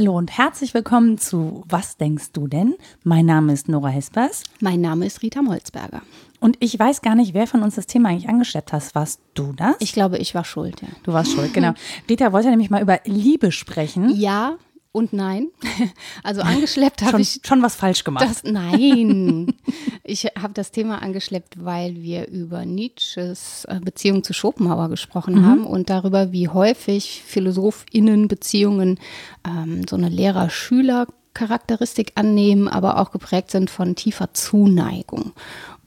[0.00, 2.76] Hallo und herzlich willkommen zu Was denkst du denn?
[3.04, 4.44] Mein Name ist Nora Hespers.
[4.62, 6.00] Mein Name ist Rita Molzberger.
[6.40, 8.94] Und ich weiß gar nicht, wer von uns das Thema eigentlich angeschleppt hast.
[8.94, 9.76] Warst du das?
[9.80, 10.88] Ich glaube, ich war schuld, ja.
[11.02, 11.74] Du warst schuld, genau.
[12.08, 14.08] Rita wollte nämlich mal über Liebe sprechen.
[14.16, 14.56] Ja,
[14.92, 15.48] und nein.
[16.22, 18.24] Also angeschleppt habe ich schon was falsch gemacht.
[18.28, 19.54] Das, nein,
[20.04, 25.46] ich habe das Thema angeschleppt, weil wir über Nietzsches äh, Beziehung zu Schopenhauer gesprochen mhm.
[25.46, 28.98] haben und darüber, wie häufig PhilosophInnen Beziehungen
[29.46, 35.32] ähm, so eine Lehrer-Schüler Charakteristik annehmen, aber auch geprägt sind von tiefer Zuneigung.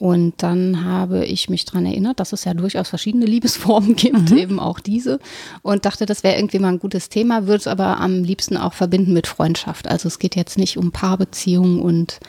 [0.03, 4.37] Und dann habe ich mich daran erinnert, dass es ja durchaus verschiedene Liebesformen gibt, mhm.
[4.37, 5.17] eben auch diese.
[5.61, 8.73] Und dachte, das wäre irgendwie mal ein gutes Thema, würde es aber am liebsten auch
[8.73, 9.87] verbinden mit Freundschaft.
[9.87, 12.19] Also es geht jetzt nicht um Paarbeziehungen und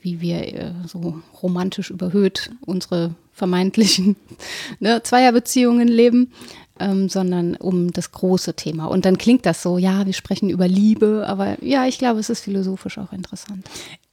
[0.00, 4.16] wie wir äh, so romantisch überhöht unsere vermeintlichen
[4.80, 6.32] ne, Zweierbeziehungen leben,
[6.80, 8.86] ähm, sondern um das große Thema.
[8.86, 12.30] Und dann klingt das so, ja, wir sprechen über Liebe, aber ja, ich glaube, es
[12.30, 13.68] ist philosophisch auch interessant.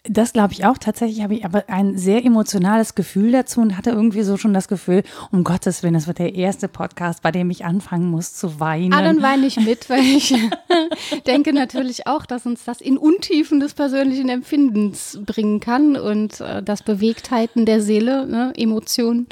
[0.08, 0.78] Das glaube ich auch.
[0.78, 4.68] Tatsächlich habe ich aber ein sehr emotionales Gefühl dazu und hatte irgendwie so schon das
[4.68, 8.60] Gefühl, um Gottes Willen, das wird der erste Podcast, bei dem ich anfangen muss zu
[8.60, 8.94] weinen.
[8.94, 10.34] Ah, dann weine ich mit, weil ich
[11.28, 16.62] denke natürlich auch, dass uns das in Untiefen des persönlichen Empfindens bringen kann und äh,
[16.62, 19.28] dass Bewegtheiten der Seele, ne, Emotionen,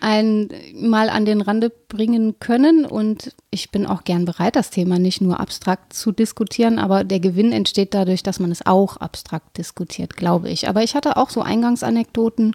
[0.00, 2.84] einen mal an den Rande bringen können.
[2.84, 7.20] Und ich bin auch gern bereit, das Thema nicht nur abstrakt zu diskutieren, aber der
[7.20, 10.68] Gewinn entsteht dadurch, dass man es auch abstrakt diskutiert, glaube ich.
[10.68, 12.54] Aber ich hatte auch so Eingangsanekdoten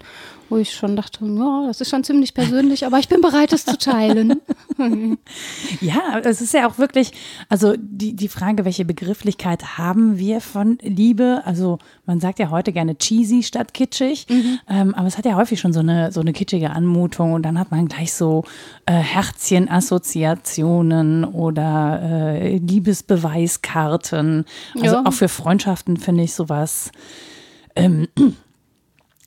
[0.49, 3.65] wo ich schon dachte, ja, das ist schon ziemlich persönlich, aber ich bin bereit, es
[3.65, 4.41] zu teilen.
[5.81, 7.11] ja, es ist ja auch wirklich,
[7.49, 11.43] also die, die Frage, welche Begrifflichkeit haben wir von Liebe?
[11.45, 14.59] Also man sagt ja heute gerne cheesy statt kitschig, mhm.
[14.67, 17.59] ähm, aber es hat ja häufig schon so eine, so eine kitschige Anmutung und dann
[17.59, 18.43] hat man gleich so
[18.85, 24.45] äh, Herzchen-Assoziationen oder äh, Liebesbeweiskarten.
[24.81, 25.05] Also ja.
[25.05, 26.91] auch für Freundschaften finde ich sowas.
[27.75, 28.07] Ähm,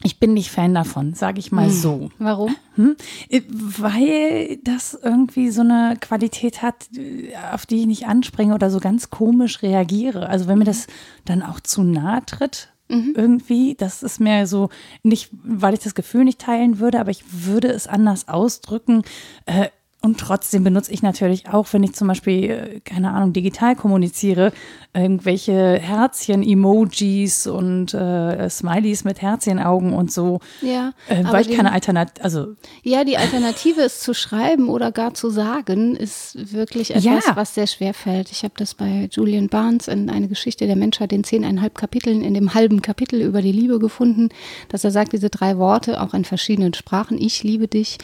[0.05, 1.73] ich bin nicht Fan davon, sage ich mal hm.
[1.73, 2.11] so.
[2.19, 2.57] Warum?
[2.75, 2.97] Hm?
[3.29, 8.71] Äh, weil das irgendwie so eine Qualität hat, äh, auf die ich nicht anspringe oder
[8.71, 10.29] so ganz komisch reagiere.
[10.29, 10.87] Also wenn mir das
[11.25, 13.15] dann auch zu nahe tritt, mhm.
[13.17, 14.71] irgendwie, das ist mir so
[15.03, 19.03] nicht, weil ich das Gefühl nicht teilen würde, aber ich würde es anders ausdrücken.
[19.47, 19.69] Äh,
[20.05, 24.53] und trotzdem benutze ich natürlich auch, wenn ich zum Beispiel, äh, keine Ahnung, digital kommuniziere,
[24.93, 30.41] irgendwelche Herzchen-Emojis und äh, Smileys mit Herzchenaugen und so.
[30.61, 30.93] Ja.
[31.09, 32.57] Äh, weil ich keine Alternative, also.
[32.83, 37.37] Ja, die Alternative ist zu schreiben oder gar zu sagen, ist wirklich etwas, ja.
[37.37, 38.33] was sehr schwer fällt.
[38.33, 42.35] Ich habe das bei Julian Barnes in eine Geschichte der Menschheit in zehneinhalb Kapiteln, in
[42.35, 44.31] dem halben Kapitel über die Liebe gefunden,
[44.69, 47.99] dass er sagt, diese drei Worte, auch in verschiedenen Sprachen, ich liebe dich,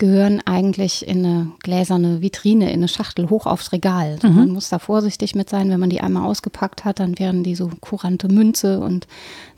[0.00, 4.18] gehören eigentlich in eine gläserne Vitrine, in eine Schachtel hoch aufs Regal.
[4.22, 4.34] Mhm.
[4.34, 7.54] Man muss da vorsichtig mit sein, wenn man die einmal ausgepackt hat, dann wären die
[7.54, 9.06] so kurante Münze und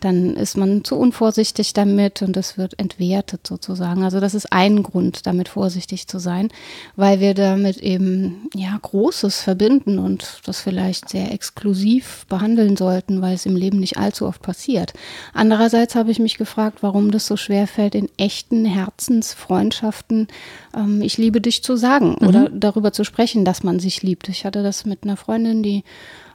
[0.04, 4.04] dann ist man zu unvorsichtig damit und es wird entwertet sozusagen.
[4.04, 6.48] Also das ist ein Grund, damit vorsichtig zu sein,
[6.96, 13.34] weil wir damit eben ja Großes verbinden und das vielleicht sehr exklusiv behandeln sollten, weil
[13.34, 14.92] es im Leben nicht allzu oft passiert.
[15.32, 20.28] Andererseits habe ich mich gefragt, warum das so schwer fällt, in echten Herzensfreundschaften
[20.74, 22.28] ähm, ich liebe dich zu sagen mhm.
[22.28, 24.28] oder darüber zu sprechen, dass man sich liebt.
[24.28, 25.84] Ich hatte das mit einer Freundin, die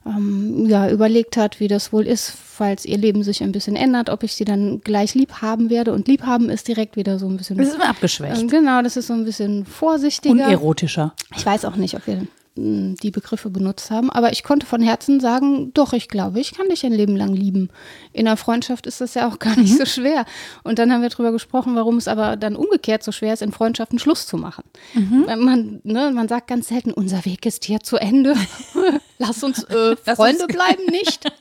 [0.07, 4.09] ähm, ja, überlegt hat, wie das wohl ist, falls ihr Leben sich ein bisschen ändert,
[4.09, 5.93] ob ich sie dann gleich lieb haben werde.
[5.93, 7.57] Und lieb haben ist direkt wieder so ein bisschen.
[7.57, 8.41] Das ist abgeschwächt.
[8.41, 10.33] Ähm, genau, das ist so ein bisschen vorsichtiger.
[10.33, 11.13] Und erotischer.
[11.35, 14.09] Ich weiß auch nicht, ob wir die Begriffe benutzt haben.
[14.09, 17.33] Aber ich konnte von Herzen sagen, doch, ich glaube, ich kann dich ein Leben lang
[17.33, 17.69] lieben.
[18.13, 19.77] In einer Freundschaft ist das ja auch gar nicht mhm.
[19.77, 20.25] so schwer.
[20.63, 23.51] Und dann haben wir darüber gesprochen, warum es aber dann umgekehrt so schwer ist, in
[23.51, 24.63] Freundschaften Schluss zu machen.
[24.93, 25.25] Mhm.
[25.37, 28.35] Man, ne, man sagt ganz selten, unser Weg ist hier zu Ende.
[29.19, 31.31] Lass uns äh, Freunde bleiben nicht.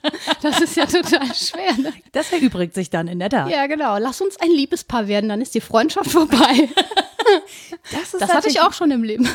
[0.43, 1.77] Das ist ja total schwer.
[1.79, 1.93] Ne?
[2.13, 3.51] Das erübrigt sich dann in der Tat.
[3.51, 3.99] Ja, genau.
[3.99, 6.69] Lass uns ein Liebespaar werden, dann ist die Freundschaft vorbei.
[7.91, 9.29] Das, das hatte ich auch schon im Leben.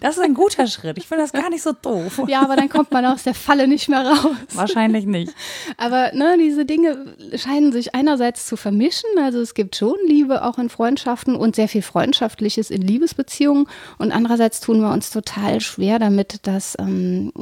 [0.00, 0.98] Das ist ein guter Schritt.
[0.98, 2.22] Ich finde das gar nicht so doof.
[2.26, 4.36] Ja, aber dann kommt man aus der Falle nicht mehr raus.
[4.52, 5.32] Wahrscheinlich nicht.
[5.76, 9.10] Aber ne, diese Dinge scheinen sich einerseits zu vermischen.
[9.20, 13.68] Also es gibt schon Liebe auch in Freundschaften und sehr viel Freundschaftliches in Liebesbeziehungen.
[13.98, 17.32] Und andererseits tun wir uns total schwer damit, das ähm,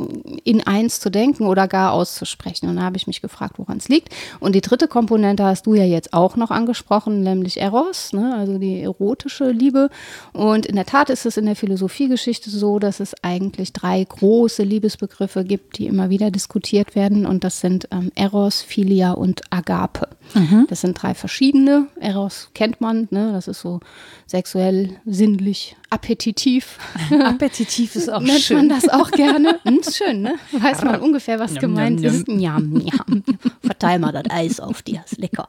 [0.45, 2.69] in eins zu denken oder gar auszusprechen.
[2.69, 4.15] Und da habe ich mich gefragt, woran es liegt.
[4.41, 8.35] Und die dritte Komponente hast du ja jetzt auch noch angesprochen, nämlich Eros, ne?
[8.37, 9.89] also die erotische Liebe.
[10.33, 14.63] Und in der Tat ist es in der Philosophiegeschichte so, dass es eigentlich drei große
[14.63, 17.25] Liebesbegriffe gibt, die immer wieder diskutiert werden.
[17.25, 20.09] Und das sind ähm, Eros, Philia und Agape.
[20.35, 20.67] Mhm.
[20.69, 21.87] Das sind drei verschiedene.
[22.01, 23.33] Eros kennt man, ne?
[23.33, 23.81] das ist so
[24.27, 26.79] sexuell, sinnlich, appetitiv.
[27.11, 28.57] appetitiv ist auch Nennt schön.
[28.57, 29.59] man das auch gerne?
[29.65, 30.35] Hm, ist schön, ne?
[30.53, 32.29] Weiß man ungefähr, was gemeint ist.
[32.29, 33.25] Njam, njam.
[33.63, 35.49] Verteil mal das Eis auf dir, ist lecker.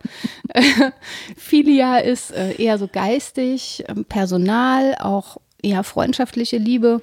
[1.35, 7.01] Philia ist äh, eher so geistig, ähm, Personal, auch eher freundschaftliche Liebe,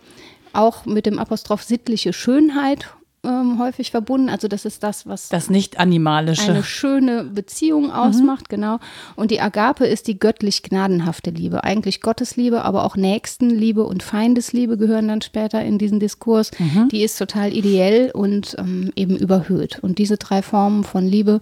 [0.53, 4.29] auch mit dem Apostroph sittliche Schönheit ähm, häufig verbunden.
[4.29, 8.57] Also das ist das, was das nicht animalische eine schöne Beziehung ausmacht, mhm.
[8.57, 8.79] genau.
[9.17, 14.77] Und die Agape ist die göttlich gnadenhafte Liebe, eigentlich Gottesliebe, aber auch Nächstenliebe und Feindesliebe
[14.77, 16.51] gehören dann später in diesen Diskurs.
[16.59, 16.89] Mhm.
[16.89, 19.79] Die ist total ideell und ähm, eben überhöht.
[19.81, 21.41] Und diese drei Formen von Liebe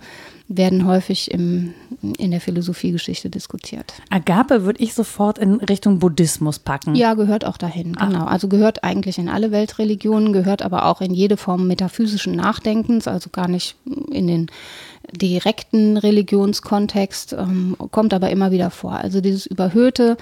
[0.49, 1.75] werden häufig im,
[2.19, 3.95] in der Philosophiegeschichte diskutiert.
[4.11, 6.95] Agape würde ich sofort in Richtung Buddhismus packen.
[6.95, 8.07] Ja, gehört auch dahin, ah.
[8.07, 8.25] genau.
[8.25, 13.31] Also gehört eigentlich in alle Weltreligionen, gehört aber auch in jede Form metaphysischen Nachdenkens, also
[13.31, 13.77] gar nicht
[14.11, 14.47] in den
[15.11, 18.93] direkten Religionskontext, ähm, kommt aber immer wieder vor.
[18.93, 20.17] Also dieses überhöhte,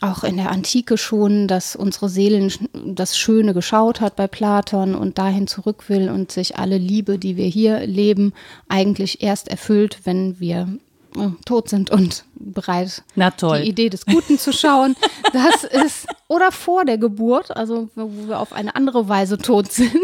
[0.00, 5.18] auch in der Antike schon, dass unsere Seelen das Schöne geschaut hat bei Platon und
[5.18, 8.32] dahin zurück will und sich alle Liebe, die wir hier leben,
[8.68, 10.68] eigentlich erst erfüllt, wenn wir
[11.16, 14.94] äh, tot sind und bereit, die Idee des Guten zu schauen.
[15.32, 19.92] Das ist, oder vor der Geburt, also wo wir auf eine andere Weise tot sind.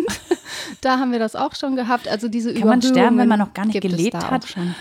[0.81, 2.09] Da haben wir das auch schon gehabt.
[2.09, 4.47] Also diese Kann man sterben, wenn man noch gar nicht gelebt hat?
[4.47, 4.75] Schon.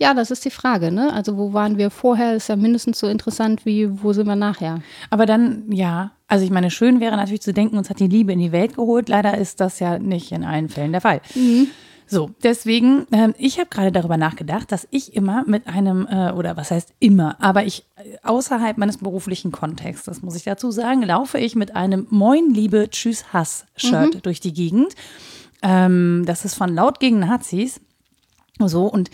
[0.00, 1.12] Ja, das ist die Frage, ne?
[1.12, 4.80] Also wo waren wir vorher, ist ja mindestens so interessant wie wo sind wir nachher.
[5.10, 8.32] Aber dann, ja, also ich meine, schön wäre natürlich zu denken, uns hat die Liebe
[8.32, 9.10] in die Welt geholt.
[9.10, 11.20] Leider ist das ja nicht in allen Fällen der Fall.
[11.34, 11.68] Mhm.
[12.06, 16.56] So, deswegen, äh, ich habe gerade darüber nachgedacht, dass ich immer mit einem, äh, oder
[16.56, 17.84] was heißt immer, aber ich
[18.22, 22.88] außerhalb meines beruflichen Kontexts, das muss ich dazu sagen, laufe ich mit einem Moin, Liebe,
[22.88, 24.22] Tschüss, Hass-Shirt mhm.
[24.22, 24.94] durch die Gegend.
[25.62, 27.80] Ähm, das ist von Laut gegen Nazis.
[28.68, 29.10] So, und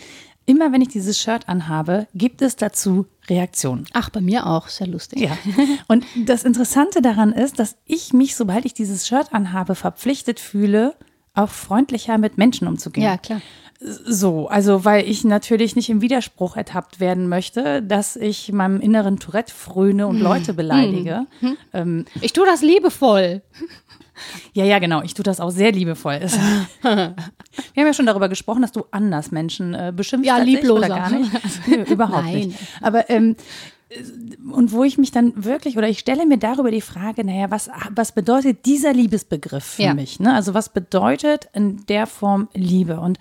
[0.47, 3.85] immer wenn ich dieses Shirt anhabe, gibt es dazu Reaktionen.
[3.93, 5.19] Ach, bei mir auch, sehr lustig.
[5.19, 5.37] Ja.
[5.87, 10.95] Und das Interessante daran ist, dass ich mich, sobald ich dieses Shirt anhabe, verpflichtet fühle,
[11.35, 13.05] auch freundlicher mit Menschen umzugehen.
[13.05, 13.41] Ja, klar.
[13.79, 19.19] So, also weil ich natürlich nicht im Widerspruch ertappt werden möchte, dass ich meinem inneren
[19.19, 20.23] Tourette fröne und hm.
[20.23, 21.27] Leute beleidige.
[21.41, 21.57] Hm.
[21.73, 23.43] Ähm, ich tue das liebevoll.
[24.53, 25.01] Ja, ja, genau.
[25.01, 26.19] Ich tue das auch sehr liebevoll.
[26.81, 27.15] Wir haben
[27.75, 30.27] ja schon darüber gesprochen, dass du anders Menschen äh, beschimpfst.
[30.27, 30.85] Ja, liebloser.
[30.85, 31.31] Oder gar nicht.
[31.67, 32.47] Nö, überhaupt Nein.
[32.47, 32.59] nicht.
[32.81, 33.35] Aber ähm,
[34.51, 37.69] und wo ich mich dann wirklich, oder ich stelle mir darüber die Frage, naja, was,
[37.91, 39.93] was bedeutet dieser Liebesbegriff für ja.
[39.93, 40.19] mich?
[40.19, 40.33] Ne?
[40.33, 42.99] Also was bedeutet in der Form Liebe?
[42.99, 43.17] Und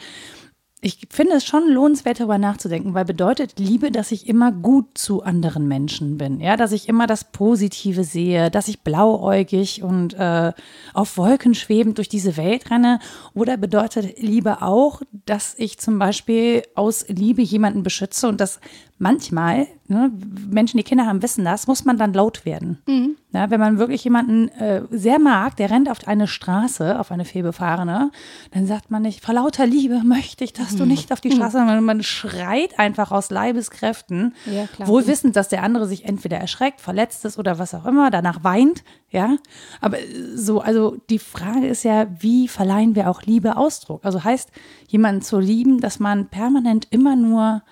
[0.86, 5.24] ich finde es schon lohnenswert, darüber nachzudenken, weil bedeutet Liebe, dass ich immer gut zu
[5.24, 10.52] anderen Menschen bin, ja, dass ich immer das Positive sehe, dass ich blauäugig und äh,
[10.94, 13.00] auf Wolken schwebend durch diese Welt renne,
[13.34, 18.60] oder bedeutet Liebe auch, dass ich zum Beispiel aus Liebe jemanden beschütze und das
[18.98, 20.10] manchmal, ne,
[20.48, 22.78] Menschen, die Kinder haben, wissen das, muss man dann laut werden.
[22.87, 23.16] Mhm.
[23.32, 27.26] Ja, wenn man wirklich jemanden äh, sehr mag, der rennt auf eine Straße, auf eine
[27.26, 28.10] fehlbefahrene,
[28.52, 30.78] dann sagt man nicht, vor lauter Liebe möchte ich, dass mhm.
[30.78, 35.49] du nicht auf die Straße, sondern man schreit einfach aus Leibeskräften, ja, wohl wissend, dass
[35.49, 39.37] der andere sich entweder erschreckt, verletzt ist oder was auch immer, danach weint, ja.
[39.82, 39.99] Aber
[40.34, 44.06] so, also die Frage ist ja, wie verleihen wir auch Liebe Ausdruck?
[44.06, 44.50] Also heißt,
[44.88, 47.62] jemanden zu lieben, dass man permanent immer nur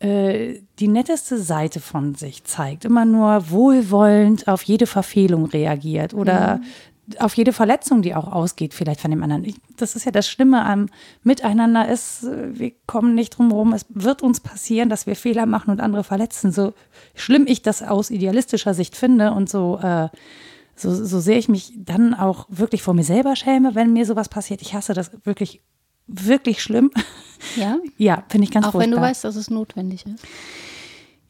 [0.00, 6.56] äh, die netteste Seite von sich zeigt, immer nur wohlwollend auf jede Verfehlung reagiert oder
[6.56, 7.16] mhm.
[7.20, 9.44] auf jede Verletzung, die auch ausgeht, vielleicht von dem anderen.
[9.44, 10.88] Ich, das ist ja das Schlimme am
[11.22, 13.72] Miteinander ist, äh, wir kommen nicht drum herum.
[13.72, 16.50] Es wird uns passieren, dass wir Fehler machen und andere verletzen.
[16.50, 16.74] So
[17.14, 20.08] schlimm ich das aus idealistischer Sicht finde und so, äh,
[20.76, 24.28] so, so sehr ich mich dann auch wirklich vor mir selber schäme, wenn mir sowas
[24.28, 24.60] passiert.
[24.60, 25.62] Ich hasse das wirklich
[26.06, 26.90] wirklich schlimm.
[27.56, 27.78] Ja?
[27.98, 28.90] Ja, finde ich ganz Auch furchtbar.
[28.90, 30.24] wenn du weißt, dass es notwendig ist.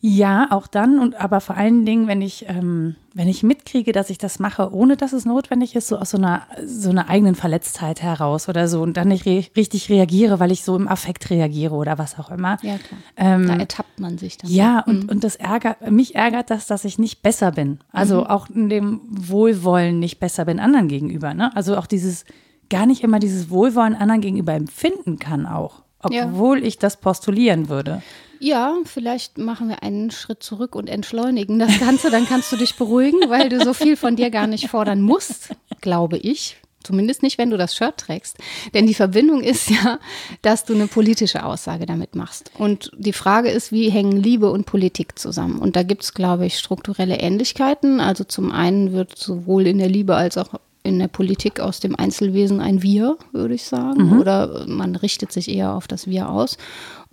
[0.07, 4.11] Ja, auch dann und aber vor allen Dingen, wenn ich, ähm, wenn ich mitkriege, dass
[4.11, 7.35] ich das mache, ohne dass es notwendig ist, so aus so einer, so einer eigenen
[7.35, 11.31] Verletztheit heraus oder so und dann nicht re richtig reagiere, weil ich so im Affekt
[11.31, 12.59] reagiere oder was auch immer.
[12.61, 13.01] Ja, klar.
[13.17, 14.51] Ähm, da ertappt man sich dann.
[14.51, 15.09] Ja, und, mhm.
[15.09, 17.79] und das ärgert, mich ärgert das, dass ich nicht besser bin.
[17.91, 18.27] Also mhm.
[18.27, 21.33] auch in dem Wohlwollen nicht besser bin anderen gegenüber.
[21.33, 21.51] Ne?
[21.57, 22.27] Also auch dieses,
[22.69, 26.65] gar nicht immer dieses Wohlwollen anderen gegenüber empfinden kann auch, obwohl ja.
[26.65, 28.03] ich das postulieren würde.
[28.41, 32.77] Ja, vielleicht machen wir einen Schritt zurück und entschleunigen das Ganze, dann kannst du dich
[32.77, 36.57] beruhigen, weil du so viel von dir gar nicht fordern musst, glaube ich.
[36.85, 38.37] Zumindest nicht, wenn du das Shirt trägst.
[38.75, 39.99] Denn die Verbindung ist ja,
[40.43, 42.51] dass du eine politische Aussage damit machst.
[42.59, 45.59] Und die Frage ist, wie hängen Liebe und Politik zusammen?
[45.59, 48.01] Und da gibt es, glaube ich, strukturelle Ähnlichkeiten.
[48.01, 50.49] Also zum einen wird sowohl in der Liebe als auch
[50.85, 54.11] in der Politik aus dem Einzelwesen ein Wir, würde ich sagen.
[54.11, 54.21] Mhm.
[54.21, 56.59] Oder man richtet sich eher auf das Wir aus.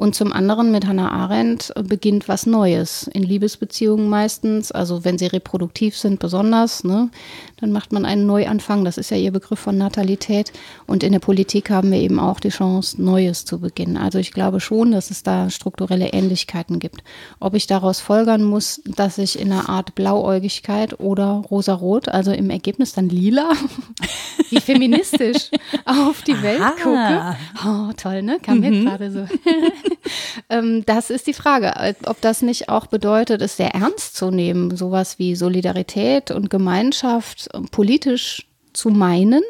[0.01, 3.07] Und zum anderen mit Hannah Arendt beginnt was Neues.
[3.13, 7.11] In Liebesbeziehungen meistens, also wenn sie reproduktiv sind, besonders, ne,
[7.57, 8.83] dann macht man einen Neuanfang.
[8.83, 10.53] Das ist ja ihr Begriff von Natalität.
[10.87, 13.95] Und in der Politik haben wir eben auch die Chance, Neues zu beginnen.
[13.95, 17.03] Also ich glaube schon, dass es da strukturelle Ähnlichkeiten gibt.
[17.39, 22.49] Ob ich daraus folgern muss, dass ich in einer Art Blauäugigkeit oder rosarot, also im
[22.49, 23.51] Ergebnis dann lila,
[24.49, 25.51] wie feministisch
[25.85, 26.71] auf die Welt Aha.
[26.81, 27.37] gucke.
[27.67, 28.39] Oh, toll, ne?
[28.41, 28.63] Kam mhm.
[28.63, 29.27] jetzt gerade so.
[30.49, 34.75] ähm, das ist die Frage, ob das nicht auch bedeutet, es sehr ernst zu nehmen,
[34.75, 39.41] sowas wie Solidarität und Gemeinschaft ähm, politisch zu meinen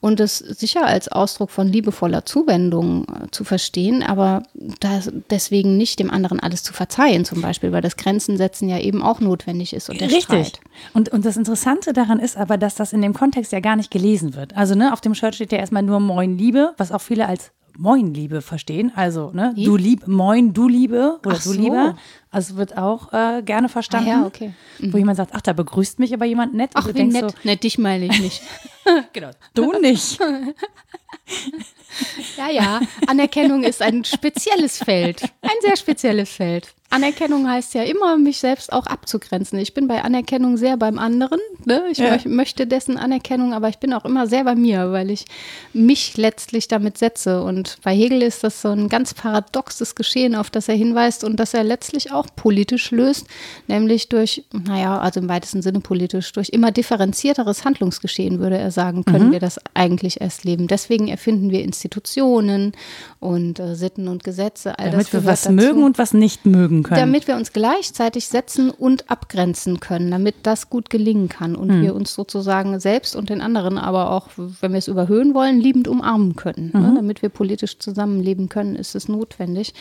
[0.00, 5.98] und es sicher als Ausdruck von liebevoller Zuwendung äh, zu verstehen, aber das, deswegen nicht
[5.98, 9.72] dem anderen alles zu verzeihen, zum Beispiel, weil das Grenzen setzen ja eben auch notwendig
[9.72, 10.24] ist und der Richtig.
[10.24, 10.60] Streit.
[10.94, 13.90] Und, und das Interessante daran ist aber, dass das in dem Kontext ja gar nicht
[13.90, 14.56] gelesen wird.
[14.56, 17.50] Also ne, auf dem Shirt steht ja erstmal nur Moin Liebe, was auch viele als
[17.80, 18.90] Moin Liebe verstehen.
[18.96, 21.52] Also, ne, du lieb, Moin, du Liebe oder ach du so.
[21.52, 21.94] Liebe.
[22.28, 24.10] Also wird auch äh, gerne verstanden.
[24.10, 24.52] Ah, ja, okay.
[24.80, 24.92] Mhm.
[24.92, 26.70] Wo jemand sagt, ach, da begrüßt mich aber jemand nett.
[26.74, 27.30] Ach, wie nett.
[27.30, 28.42] So, nett, dich meine ich nicht.
[29.12, 30.18] genau, du nicht.
[32.36, 35.22] ja, ja, Anerkennung ist ein spezielles Feld.
[35.40, 36.74] Ein sehr spezielles Feld.
[36.90, 39.58] Anerkennung heißt ja immer, mich selbst auch abzugrenzen.
[39.58, 41.38] Ich bin bei Anerkennung sehr beim anderen.
[41.66, 41.82] Ne?
[41.90, 42.16] Ich ja.
[42.24, 45.26] möchte dessen Anerkennung, aber ich bin auch immer sehr bei mir, weil ich
[45.74, 47.42] mich letztlich damit setze.
[47.42, 51.36] Und bei Hegel ist das so ein ganz paradoxes Geschehen, auf das er hinweist und
[51.36, 53.26] das er letztlich auch politisch löst,
[53.66, 59.04] nämlich durch, naja, also im weitesten Sinne politisch, durch immer differenzierteres Handlungsgeschehen, würde er sagen,
[59.04, 59.32] können mhm.
[59.32, 60.68] wir das eigentlich erst leben.
[60.68, 62.72] Deswegen erfinden wir Institutionen
[63.20, 64.78] und äh, Sitten und Gesetze.
[64.78, 65.52] All Damit wir was dazu.
[65.52, 67.00] mögen und was nicht mögen üben können.
[67.00, 71.82] Damit wir uns gleichzeitig setzen und abgrenzen können, damit das gut gelingen kann und mhm.
[71.82, 75.88] wir uns sozusagen selbst und den anderen, aber auch, wenn wir es überhöhen wollen, liebend
[75.88, 76.70] umarmen können.
[76.72, 76.80] Ne?
[76.80, 76.86] Mhm.
[76.88, 76.94] Ne?
[76.96, 79.74] Damit wir politisch zusammenleben können, ist es notwendig.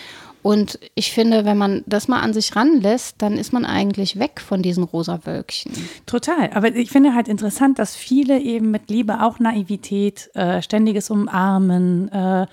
[0.43, 4.39] Und ich finde, wenn man das mal an sich ranlässt, dann ist man eigentlich weg
[4.39, 5.73] von diesen rosa Wölkchen.
[6.05, 6.51] Total.
[6.53, 12.09] Aber ich finde halt interessant, dass viele eben mit Liebe auch Naivität, äh, ständiges Umarmen,
[12.11, 12.47] äh,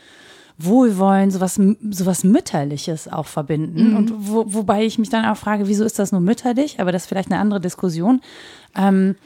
[0.58, 3.90] Wohlwollen, sowas, sowas Mütterliches auch verbinden.
[3.90, 3.96] Mhm.
[3.96, 6.80] Und wo, wobei ich mich dann auch frage, wieso ist das nur mütterlich?
[6.80, 8.20] Aber das ist vielleicht eine andere Diskussion.
[8.76, 9.16] Ähm,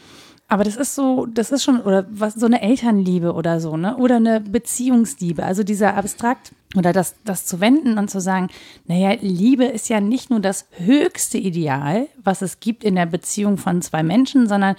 [0.51, 3.99] aber das ist so, das ist schon, oder was, so eine Elternliebe oder so, ne?
[3.99, 5.45] Oder eine Beziehungsliebe.
[5.45, 8.49] Also dieser abstrakt, oder das, das zu wenden und zu sagen,
[8.87, 13.59] naja, Liebe ist ja nicht nur das höchste Ideal, was es gibt in der Beziehung
[13.59, 14.77] von zwei Menschen, sondern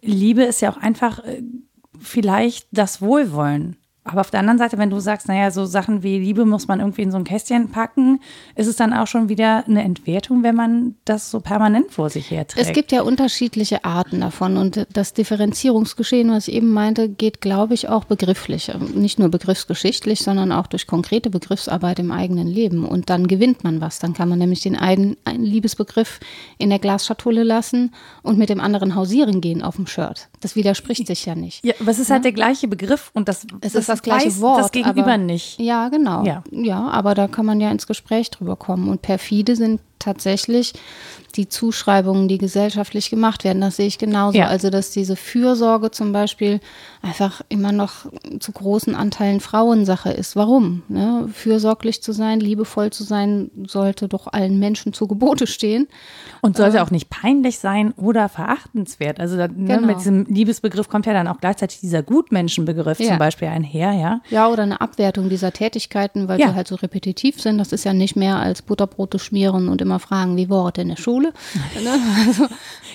[0.00, 1.42] Liebe ist ja auch einfach äh,
[1.98, 3.76] vielleicht das Wohlwollen.
[4.10, 6.80] Aber auf der anderen Seite, wenn du sagst, naja, so Sachen wie Liebe muss man
[6.80, 8.20] irgendwie in so ein Kästchen packen,
[8.56, 12.30] ist es dann auch schon wieder eine Entwertung, wenn man das so permanent vor sich
[12.30, 12.66] herträgt.
[12.66, 17.74] Es gibt ja unterschiedliche Arten davon und das Differenzierungsgeschehen, was ich eben meinte, geht, glaube
[17.74, 18.72] ich, auch begrifflich.
[18.94, 22.84] Nicht nur begriffsgeschichtlich, sondern auch durch konkrete Begriffsarbeit im eigenen Leben.
[22.84, 24.00] Und dann gewinnt man was.
[24.00, 26.18] Dann kann man nämlich den einen, einen Liebesbegriff
[26.58, 30.28] in der Glasschatulle lassen und mit dem anderen hausieren gehen auf dem Shirt.
[30.40, 31.64] Das widerspricht sich ja nicht.
[31.64, 34.60] Ja, aber es ist halt der gleiche Begriff und das, es ist das gleiche Wort.
[34.60, 35.58] Das Gegenüber aber, nicht.
[35.60, 36.24] Ja, genau.
[36.24, 36.42] Ja.
[36.50, 38.88] ja, aber da kann man ja ins Gespräch drüber kommen.
[38.88, 40.72] Und perfide sind tatsächlich
[41.36, 43.60] die Zuschreibungen, die gesellschaftlich gemacht werden.
[43.60, 44.38] Das sehe ich genauso.
[44.38, 44.46] Ja.
[44.46, 46.60] Also, dass diese Fürsorge zum Beispiel
[47.02, 48.06] einfach immer noch
[48.40, 50.36] zu großen Anteilen Frauensache ist.
[50.36, 50.82] Warum?
[50.88, 51.28] Ne?
[51.32, 55.88] Fürsorglich zu sein, liebevoll zu sein, sollte doch allen Menschen zu Gebote stehen.
[56.40, 59.20] Und sollte äh, auch nicht peinlich sein oder verachtenswert.
[59.20, 59.86] Also, da, ne, genau.
[59.86, 63.08] mit diesem Liebesbegriff kommt ja dann auch gleichzeitig dieser Gutmenschenbegriff ja.
[63.08, 64.20] zum Beispiel einher, ja?
[64.30, 66.48] Ja, oder eine Abwertung dieser Tätigkeiten, weil ja.
[66.48, 67.58] sie halt so repetitiv sind.
[67.58, 70.88] Das ist ja nicht mehr als Butterbrote schmieren und immer fragen, wie war es in
[70.88, 71.19] der Schule?
[71.20, 71.32] Schule.
[71.80, 71.98] Ne?
[72.26, 72.46] Also,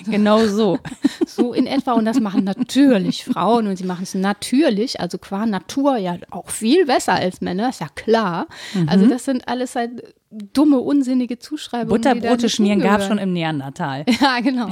[0.04, 0.78] genau so.
[1.26, 1.92] So in etwa.
[1.92, 6.50] Und das machen natürlich Frauen und sie machen es natürlich, also qua Natur ja auch
[6.50, 8.46] viel besser als Männer, ist ja klar.
[8.74, 8.88] Mhm.
[8.88, 12.00] Also das sind alles halt dumme, unsinnige Zuschreibungen.
[12.00, 14.04] Butterbrote schmieren gab es schon im Neandertal.
[14.20, 14.68] Ja, genau.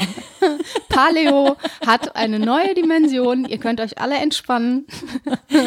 [0.88, 1.56] Paleo
[1.86, 3.44] hat eine neue Dimension.
[3.44, 4.86] Ihr könnt euch alle entspannen.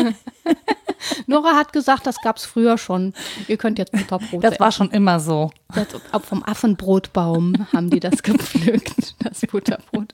[1.25, 3.13] Nora hat gesagt, das gab es früher schon.
[3.47, 4.49] Ihr könnt jetzt Butterbrote.
[4.49, 5.51] Das war schon immer so.
[5.73, 5.87] Das,
[6.23, 10.13] vom Affenbrotbaum haben die das gepflückt, das Butterbrot.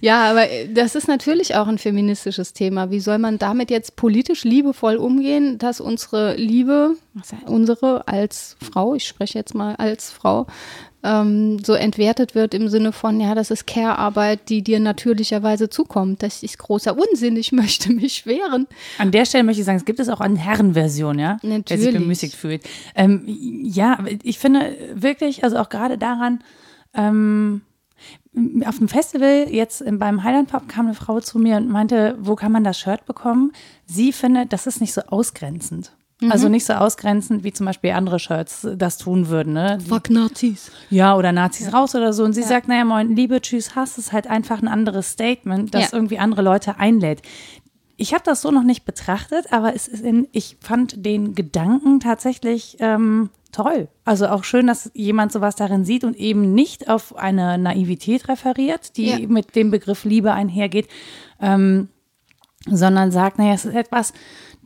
[0.00, 2.90] Ja, aber das ist natürlich auch ein feministisches Thema.
[2.90, 6.96] Wie soll man damit jetzt politisch liebevoll umgehen, dass unsere Liebe,
[7.46, 10.46] unsere als Frau, ich spreche jetzt mal als Frau,
[11.04, 16.22] ähm, so entwertet wird im Sinne von, ja, das ist Care-Arbeit, die dir natürlicherweise zukommt.
[16.22, 18.66] Das ist großer Unsinn, ich möchte mich wehren.
[18.98, 21.64] An der Stelle möchte ich sagen, es gibt es auch eine Herrenversion, ja, Natürlich.
[21.64, 22.62] der sich bemüßigt fühlt.
[22.94, 26.42] Ähm, ja, ich finde wirklich, also auch gerade daran,
[26.94, 27.62] ähm,
[28.64, 32.36] auf dem Festival, jetzt beim Highland Pop, kam eine Frau zu mir und meinte, wo
[32.36, 33.52] kann man das Shirt bekommen?
[33.86, 35.92] Sie findet, das ist nicht so ausgrenzend.
[36.20, 36.32] Mhm.
[36.32, 39.52] Also nicht so ausgrenzend, wie zum Beispiel andere Shirts das tun würden.
[39.52, 39.78] Ne?
[39.86, 40.70] Fuck Nazis.
[40.90, 41.72] Ja, oder Nazis ja.
[41.72, 42.24] raus oder so.
[42.24, 42.46] Und sie ja.
[42.46, 45.96] sagt, naja, moin, Liebe, Tschüss, Hass ist halt einfach ein anderes Statement, das ja.
[45.96, 47.22] irgendwie andere Leute einlädt.
[47.96, 52.00] Ich habe das so noch nicht betrachtet, aber es ist in, ich fand den Gedanken
[52.00, 53.88] tatsächlich ähm, toll.
[54.04, 58.96] Also auch schön, dass jemand sowas darin sieht und eben nicht auf eine Naivität referiert,
[58.96, 60.88] die mit dem Begriff Liebe einhergeht,
[61.40, 61.88] ähm,
[62.66, 64.12] sondern sagt, naja, es ist etwas,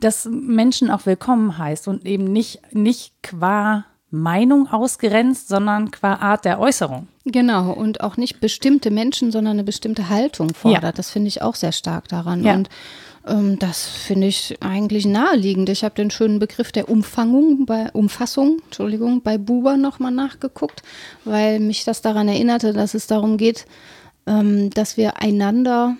[0.04, 6.44] das Menschen auch willkommen heißt und eben nicht, nicht qua Meinung ausgrenzt, sondern qua Art
[6.44, 7.08] der Äußerung.
[7.24, 10.82] Genau, und auch nicht bestimmte Menschen, sondern eine bestimmte Haltung fordert.
[10.82, 10.92] Ja.
[10.92, 12.44] Das finde ich auch sehr stark daran.
[12.44, 12.54] Ja.
[12.54, 12.68] Und
[13.26, 15.68] ähm, das finde ich eigentlich naheliegend.
[15.68, 20.82] Ich habe den schönen Begriff der Umfangung bei Umfassung, Entschuldigung, bei Buber nochmal nachgeguckt,
[21.24, 23.66] weil mich das daran erinnerte, dass es darum geht,
[24.26, 25.96] ähm, dass wir einander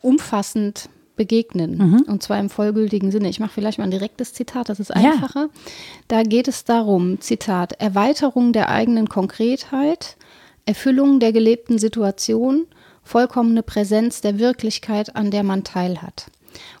[0.00, 0.88] umfassend
[1.20, 1.76] begegnen.
[1.76, 2.04] Mhm.
[2.06, 3.28] Und zwar im vollgültigen Sinne.
[3.28, 5.50] Ich mache vielleicht mal ein direktes Zitat, das ist einfacher.
[5.52, 5.60] Ja.
[6.08, 10.16] Da geht es darum, Zitat, Erweiterung der eigenen Konkretheit,
[10.64, 12.66] Erfüllung der gelebten Situation,
[13.02, 16.30] vollkommene Präsenz der Wirklichkeit, an der man teilhat.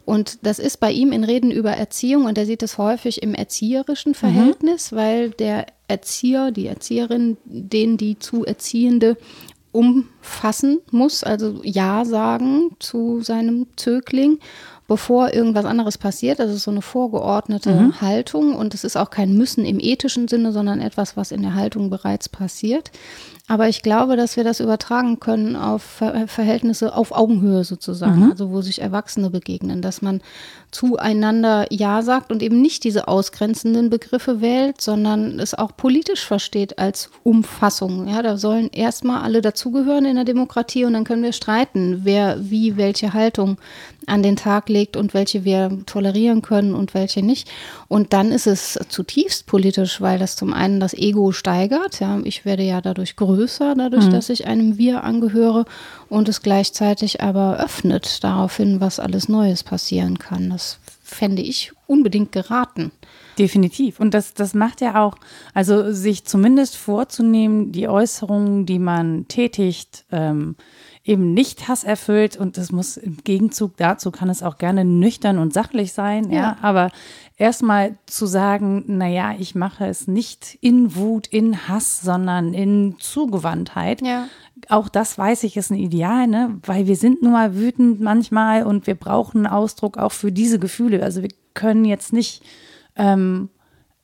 [0.06, 3.34] Und das ist bei ihm in Reden über Erziehung und er sieht es häufig im
[3.34, 4.96] erzieherischen Verhältnis, mhm.
[4.96, 9.18] weil der Erzieher, die Erzieherin, den die zu Erziehende
[9.72, 14.38] umfassen muss, also Ja sagen zu seinem Zögling,
[14.88, 16.40] bevor irgendwas anderes passiert.
[16.40, 18.00] Das ist so eine vorgeordnete mhm.
[18.00, 21.54] Haltung und es ist auch kein Müssen im ethischen Sinne, sondern etwas, was in der
[21.54, 22.90] Haltung bereits passiert.
[23.50, 28.30] Aber ich glaube, dass wir das übertragen können auf Ver Verhältnisse auf Augenhöhe sozusagen, mhm.
[28.30, 30.20] also wo sich Erwachsene begegnen, dass man
[30.70, 36.78] zueinander Ja sagt und eben nicht diese ausgrenzenden Begriffe wählt, sondern es auch politisch versteht
[36.78, 38.06] als Umfassung.
[38.06, 42.36] Ja, da sollen erstmal alle dazugehören in der Demokratie und dann können wir streiten, wer
[42.38, 43.56] wie welche Haltung
[44.06, 47.50] an den Tag legt und welche wir tolerieren können und welche nicht.
[47.88, 52.00] Und dann ist es zutiefst politisch, weil das zum einen das Ego steigert.
[52.00, 54.10] Ja, ich werde ja dadurch größer, dadurch, mhm.
[54.10, 55.64] dass ich einem Wir angehöre
[56.08, 60.50] und es gleichzeitig aber öffnet daraufhin, was alles Neues passieren kann.
[60.50, 62.92] Das fände ich unbedingt geraten.
[63.38, 64.00] Definitiv.
[64.00, 65.16] Und das, das macht ja auch,
[65.54, 70.56] also sich zumindest vorzunehmen, die Äußerungen, die man tätigt, ähm,
[71.04, 75.52] eben nicht hasserfüllt und das muss im Gegenzug dazu kann es auch gerne nüchtern und
[75.52, 76.56] sachlich sein, ja, ja.
[76.60, 76.90] aber
[77.36, 84.02] erstmal zu sagen, naja, ich mache es nicht in Wut, in Hass, sondern in Zugewandtheit.
[84.02, 84.28] Ja.
[84.68, 86.58] Auch das weiß ich ist ein Ideal, ne?
[86.66, 90.58] weil wir sind nun mal wütend manchmal und wir brauchen einen Ausdruck auch für diese
[90.58, 91.02] Gefühle.
[91.02, 92.44] Also wir können jetzt nicht
[92.96, 93.48] ähm,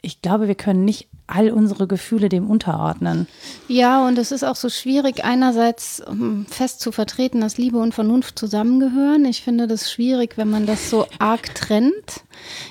[0.06, 3.26] ich glaube, wir können nicht all unsere Gefühle dem unterordnen.
[3.68, 6.02] Ja, und es ist auch so schwierig, einerseits
[6.48, 9.24] fest zu vertreten, dass Liebe und Vernunft zusammengehören.
[9.24, 12.22] Ich finde das schwierig, wenn man das so arg trennt.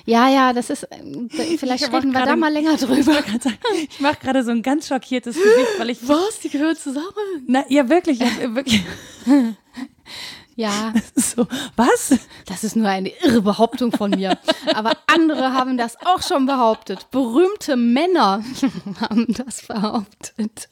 [0.05, 3.19] Ja, ja, das ist, äh, vielleicht reden wir da mal länger drüber.
[3.89, 6.07] Ich mache gerade so ein ganz schockiertes Gesicht, weil ich.
[6.07, 6.39] Was?
[6.39, 7.05] Die gehören zusammen?
[7.47, 8.19] Na, ja, wirklich.
[8.19, 8.83] Ja, wirklich.
[10.55, 10.93] Ja.
[11.15, 12.17] So, was?
[12.45, 14.37] Das ist nur eine irre Behauptung von mir.
[14.73, 17.07] Aber andere haben das auch schon behauptet.
[17.11, 18.43] Berühmte Männer
[19.01, 20.69] haben das behauptet.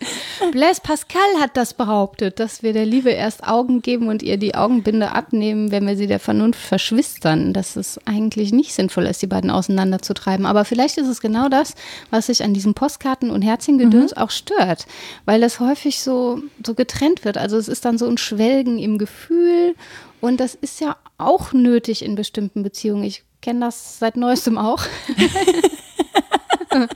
[0.51, 4.55] Blaise Pascal hat das behauptet, dass wir der Liebe erst Augen geben und ihr die
[4.55, 7.51] Augenbinde abnehmen, wenn wir sie der Vernunft verschwistern.
[7.51, 10.45] Dass es eigentlich nicht sinnvoll ist, die beiden auseinanderzutreiben.
[10.45, 11.75] Aber vielleicht ist es genau das,
[12.09, 14.21] was sich an diesem Postkarten- und Herzchengedöns mhm.
[14.21, 14.85] auch stört.
[15.25, 17.37] Weil das häufig so, so getrennt wird.
[17.37, 19.72] Also es ist dann so ein Schwelgen im Gefühl
[20.21, 23.03] und das ist ja auch nötig in bestimmten Beziehungen.
[23.03, 24.83] Ich kenne das seit neuestem auch.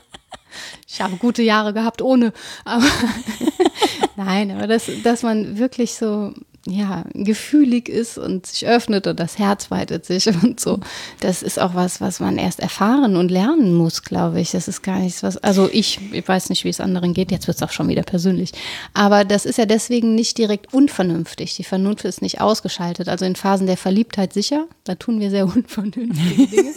[0.87, 2.33] ich habe gute Jahre gehabt ohne.
[2.65, 2.85] Aber
[4.15, 6.33] Nein, aber das, dass man wirklich so
[6.69, 10.79] ja, gefühlig ist und sich öffnet und das Herz weitet sich und so.
[11.19, 14.51] Das ist auch was, was man erst erfahren und lernen muss, glaube ich.
[14.51, 17.47] Das ist gar nichts, was, also ich, ich weiß nicht, wie es anderen geht, jetzt
[17.47, 18.51] wird es auch schon wieder persönlich.
[18.93, 21.55] Aber das ist ja deswegen nicht direkt unvernünftig.
[21.55, 23.07] Die Vernunft ist nicht ausgeschaltet.
[23.09, 26.73] Also in Phasen der Verliebtheit sicher, da tun wir sehr unvernünftige Dinge.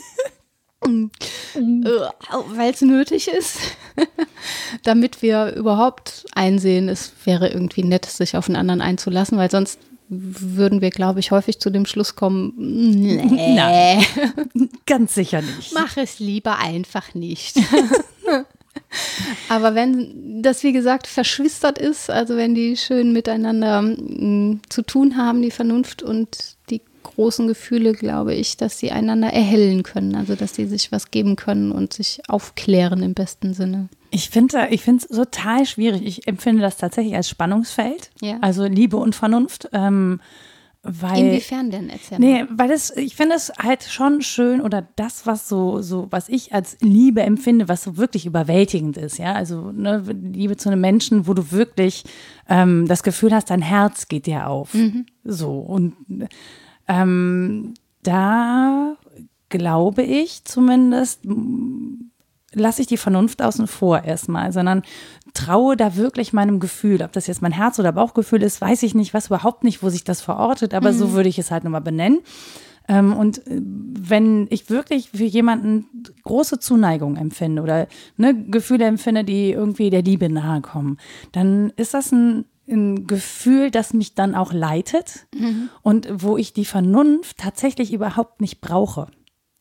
[0.80, 3.58] Weil es nötig ist,
[4.82, 9.78] damit wir überhaupt einsehen, es wäre irgendwie nett, sich auf einen anderen einzulassen, weil sonst
[10.08, 14.04] würden wir, glaube ich, häufig zu dem Schluss kommen, nee, Nein,
[14.86, 15.72] ganz sicher nicht.
[15.72, 17.56] Mach es lieber einfach nicht.
[19.48, 24.82] Aber wenn das, wie gesagt, verschwistert ist, also wenn die schön miteinander m, mm, zu
[24.82, 26.56] tun haben, die Vernunft und
[27.02, 31.36] großen Gefühle, glaube ich, dass sie einander erhellen können, also dass sie sich was geben
[31.36, 33.88] können und sich aufklären im besten Sinne.
[34.10, 36.04] Ich finde ich es total schwierig.
[36.04, 38.10] Ich empfinde das tatsächlich als Spannungsfeld.
[38.20, 38.38] Ja.
[38.40, 39.68] Also Liebe und Vernunft.
[39.72, 40.20] Ähm,
[40.82, 41.90] weil, Inwiefern denn?
[41.90, 46.06] Erzähl nee, weil es, ich finde es halt schon schön oder das, was so, so,
[46.10, 49.34] was ich als Liebe empfinde, was so wirklich überwältigend ist, ja.
[49.34, 52.04] Also ne, Liebe zu einem Menschen, wo du wirklich
[52.48, 54.72] ähm, das Gefühl hast, dein Herz geht dir auf.
[54.72, 55.04] Mhm.
[55.22, 55.58] So.
[55.58, 55.96] Und
[56.90, 58.96] ähm, da
[59.48, 61.20] glaube ich zumindest,
[62.52, 64.82] lasse ich die Vernunft außen vor erstmal, sondern
[65.32, 67.02] traue da wirklich meinem Gefühl.
[67.02, 69.88] Ob das jetzt mein Herz- oder Bauchgefühl ist, weiß ich nicht, was überhaupt nicht, wo
[69.88, 70.98] sich das verortet, aber mhm.
[70.98, 72.18] so würde ich es halt nochmal benennen.
[72.88, 75.86] Ähm, und äh, wenn ich wirklich für jemanden
[76.24, 80.98] große Zuneigung empfinde oder ne, Gefühle empfinde, die irgendwie der Liebe nahe kommen,
[81.30, 85.68] dann ist das ein ein Gefühl, das mich dann auch leitet mhm.
[85.82, 89.08] und wo ich die Vernunft tatsächlich überhaupt nicht brauche.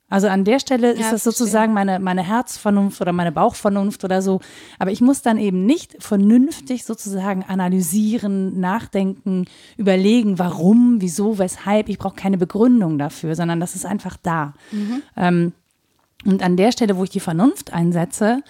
[0.09, 4.21] Also an der Stelle ja, ist das sozusagen meine, meine Herzvernunft oder meine Bauchvernunft oder
[4.21, 4.41] so.
[4.79, 9.45] Aber ich muss dann eben nicht vernünftig sozusagen analysieren, nachdenken,
[9.77, 11.89] überlegen, warum, wieso, weshalb.
[11.89, 14.53] Ich brauche keine Begründung dafür, sondern das ist einfach da.
[14.71, 15.01] Mhm.
[15.15, 15.53] Ähm,
[16.25, 18.41] und an der Stelle, wo ich die Vernunft einsetze,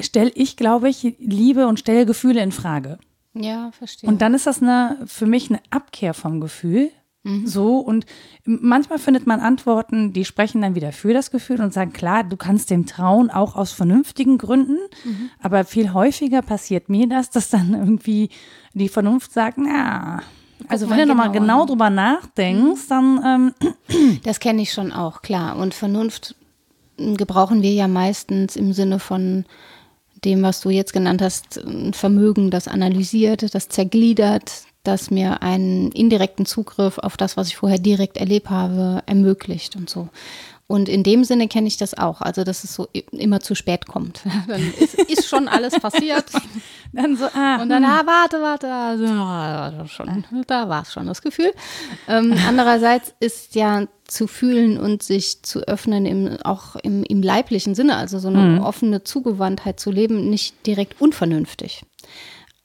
[0.00, 2.98] stelle ich, glaube ich, Liebe und stelle Gefühle in Frage.
[3.34, 4.08] Ja, verstehe.
[4.08, 6.90] Und dann ist das eine, für mich eine Abkehr vom Gefühl,
[7.24, 7.46] Mhm.
[7.46, 8.04] So, und
[8.44, 12.36] manchmal findet man Antworten, die sprechen dann wieder für das Gefühl und sagen, klar, du
[12.36, 14.78] kannst dem trauen, auch aus vernünftigen Gründen.
[15.04, 15.30] Mhm.
[15.40, 18.28] Aber viel häufiger passiert mir das, dass dann irgendwie
[18.74, 20.22] die Vernunft sagt, na,
[20.68, 22.88] also wenn du nochmal genau, genau drüber nachdenkst, mhm.
[22.88, 23.20] dann.
[23.24, 25.56] Ähm, das kenne ich schon auch, klar.
[25.56, 26.36] Und Vernunft
[26.96, 29.44] gebrauchen wir ja meistens im Sinne von
[30.24, 35.90] dem, was du jetzt genannt hast, ein Vermögen, das analysiert, das zergliedert, das mir einen
[35.92, 40.08] indirekten Zugriff auf das, was ich vorher direkt erlebt habe, ermöglicht und so.
[40.66, 43.86] Und in dem Sinne kenne ich das auch, also dass es so immer zu spät
[43.86, 44.22] kommt.
[44.48, 46.24] Dann ist, ist schon alles passiert.
[46.92, 47.90] dann so, ah, und dann, hm.
[47.90, 51.52] ah, warte, warte, also, schon, da war es schon das Gefühl.
[52.08, 57.74] Ähm, andererseits ist ja zu fühlen und sich zu öffnen, im, auch im, im leiblichen
[57.74, 58.60] Sinne, also so eine mhm.
[58.60, 61.84] offene Zugewandtheit zu leben, nicht direkt unvernünftig.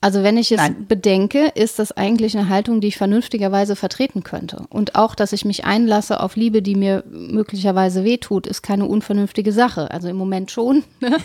[0.01, 0.85] Also wenn ich es Nein.
[0.87, 4.63] bedenke, ist das eigentlich eine Haltung, die ich vernünftigerweise vertreten könnte.
[4.69, 9.51] Und auch, dass ich mich einlasse auf Liebe, die mir möglicherweise wehtut, ist keine unvernünftige
[9.51, 9.91] Sache.
[9.91, 10.85] Also im Moment schon.
[11.01, 11.17] Ne?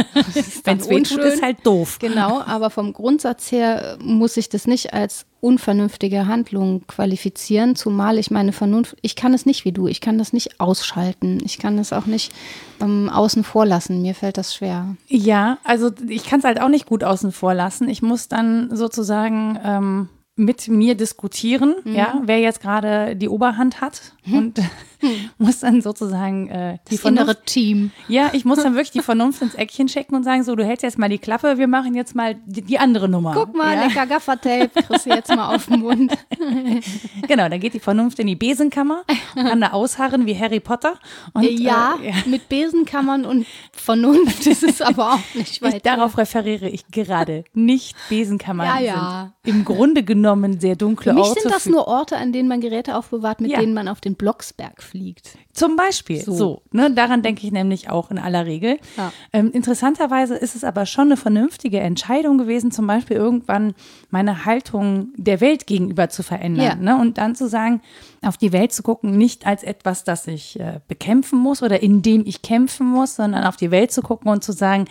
[0.64, 1.98] wenn es wehtut, ist halt doof.
[2.00, 8.30] Genau, aber vom Grundsatz her muss ich das nicht als unvernünftige Handlung qualifizieren, zumal ich
[8.30, 11.78] meine Vernunft, ich kann es nicht wie du, ich kann das nicht ausschalten, ich kann
[11.78, 12.32] es auch nicht
[12.80, 14.96] ähm, außen vor lassen, mir fällt das schwer.
[15.06, 17.88] Ja, also ich kann es halt auch nicht gut außen vor lassen.
[17.88, 21.94] Ich muss dann sozusagen ähm, mit mir diskutieren, mhm.
[21.94, 24.38] ja, wer jetzt gerade die Oberhand hat mhm.
[24.38, 24.60] und
[25.38, 27.90] muss dann sozusagen äh, die das innere Team.
[28.08, 30.82] Ja, ich muss dann wirklich die Vernunft ins Eckchen checken und sagen, so, du hältst
[30.82, 33.32] jetzt mal die Klappe, wir machen jetzt mal die, die andere Nummer.
[33.34, 33.86] Guck mal, ja?
[33.86, 36.12] lecker Gaffertape, kriegst du jetzt mal auf den Mund.
[37.28, 40.94] genau, dann geht die Vernunft in die Besenkammer, kann da ausharren wie Harry Potter.
[41.34, 45.76] Und, ja, äh, ja, mit Besenkammern und Vernunft ist es aber auch nicht weiter.
[45.76, 47.44] Ich, darauf referiere ich gerade.
[47.54, 49.32] Nicht Besenkammern ja, ja.
[49.44, 51.40] sind im Grunde genommen sehr dunkle Für mich Orte.
[51.40, 54.82] sind das nur Orte, an denen man Geräte aufbewahrt, mit denen man auf den Blocksberg
[54.88, 55.38] fliegt.
[55.52, 56.20] Zum Beispiel.
[56.22, 58.78] So, so ne, daran denke ich nämlich auch in aller Regel.
[58.96, 59.12] Ja.
[59.32, 63.74] Ähm, interessanterweise ist es aber schon eine vernünftige Entscheidung gewesen, zum Beispiel irgendwann
[64.10, 66.66] meine Haltung der Welt gegenüber zu verändern.
[66.66, 66.74] Ja.
[66.74, 67.80] Ne, und dann zu sagen,
[68.22, 72.02] auf die Welt zu gucken, nicht als etwas, das ich äh, bekämpfen muss oder in
[72.02, 74.86] dem ich kämpfen muss, sondern auf die Welt zu gucken und zu sagen,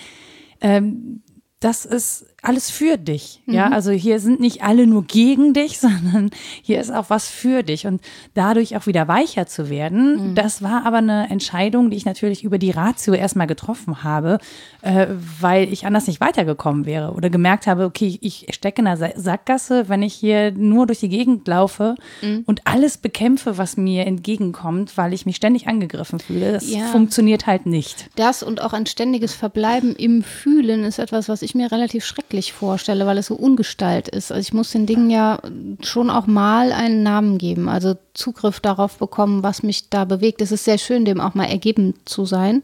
[0.62, 1.22] ähm,
[1.60, 3.42] das ist alles für dich.
[3.46, 3.54] Mhm.
[3.56, 6.30] Ja, also hier sind nicht alle nur gegen dich, sondern
[6.62, 8.02] hier ist auch was für dich und
[8.36, 10.32] dadurch auch wieder weicher zu werden.
[10.32, 10.36] Mhm.
[10.36, 14.38] Das war aber eine Entscheidung, die ich natürlich über die Ratio erstmal getroffen habe,
[14.82, 15.08] äh,
[15.40, 19.90] weil ich anders nicht weitergekommen wäre oder gemerkt habe, okay, ich stecke in einer Sackgasse,
[19.90, 22.44] wenn ich hier nur durch die Gegend laufe mhm.
[22.46, 26.54] und alles bekämpfe, was mir entgegenkommt, weil ich mich ständig angegriffen fühle.
[26.54, 26.86] Das ja.
[26.88, 28.10] funktioniert halt nicht.
[28.16, 32.27] Das und auch ein ständiges Verbleiben im Fühlen ist etwas, was ich mir relativ schrecklich
[32.28, 34.32] wirklich vorstelle, weil es so ungestalt ist.
[34.32, 35.40] Also ich muss den Dingen ja
[35.82, 40.42] schon auch mal einen Namen geben, also Zugriff darauf bekommen, was mich da bewegt.
[40.42, 42.64] Es ist sehr schön, dem auch mal ergeben zu sein.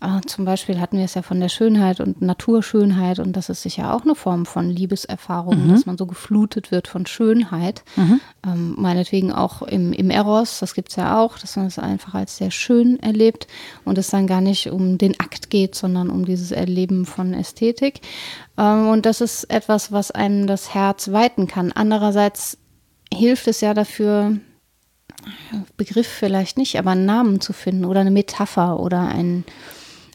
[0.00, 3.62] Äh, zum Beispiel hatten wir es ja von der Schönheit und Naturschönheit und das ist
[3.62, 5.70] sicher auch eine Form von Liebeserfahrung, mhm.
[5.70, 7.84] dass man so geflutet wird von Schönheit.
[7.96, 8.20] Mhm.
[8.46, 12.14] Ähm, meinetwegen auch im, im Eros, das gibt es ja auch, dass man es einfach
[12.14, 13.46] als sehr schön erlebt
[13.84, 18.00] und es dann gar nicht um den Akt geht, sondern um dieses Erleben von Ästhetik.
[18.56, 21.72] Ähm, und das ist etwas, was einem das Herz weiten kann.
[21.72, 22.58] Andererseits
[23.12, 24.38] hilft es ja dafür,
[25.76, 29.44] Begriff vielleicht nicht, aber einen Namen zu finden oder eine Metapher oder ein,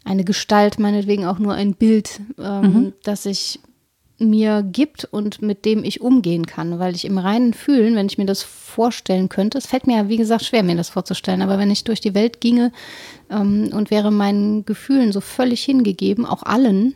[0.04, 2.94] eine Gestalt, meinetwegen auch nur ein Bild, ähm, mhm.
[3.04, 3.60] das sich
[4.22, 8.20] mir gibt und mit dem ich umgehen kann, weil ich im reinen Fühlen, wenn ich
[8.20, 11.58] mir das vorstellen könnte, es fällt mir ja, wie gesagt, schwer, mir das vorzustellen, aber
[11.58, 12.72] wenn ich durch die Welt ginge
[13.30, 16.96] ähm, und wäre meinen Gefühlen so völlig hingegeben, auch allen,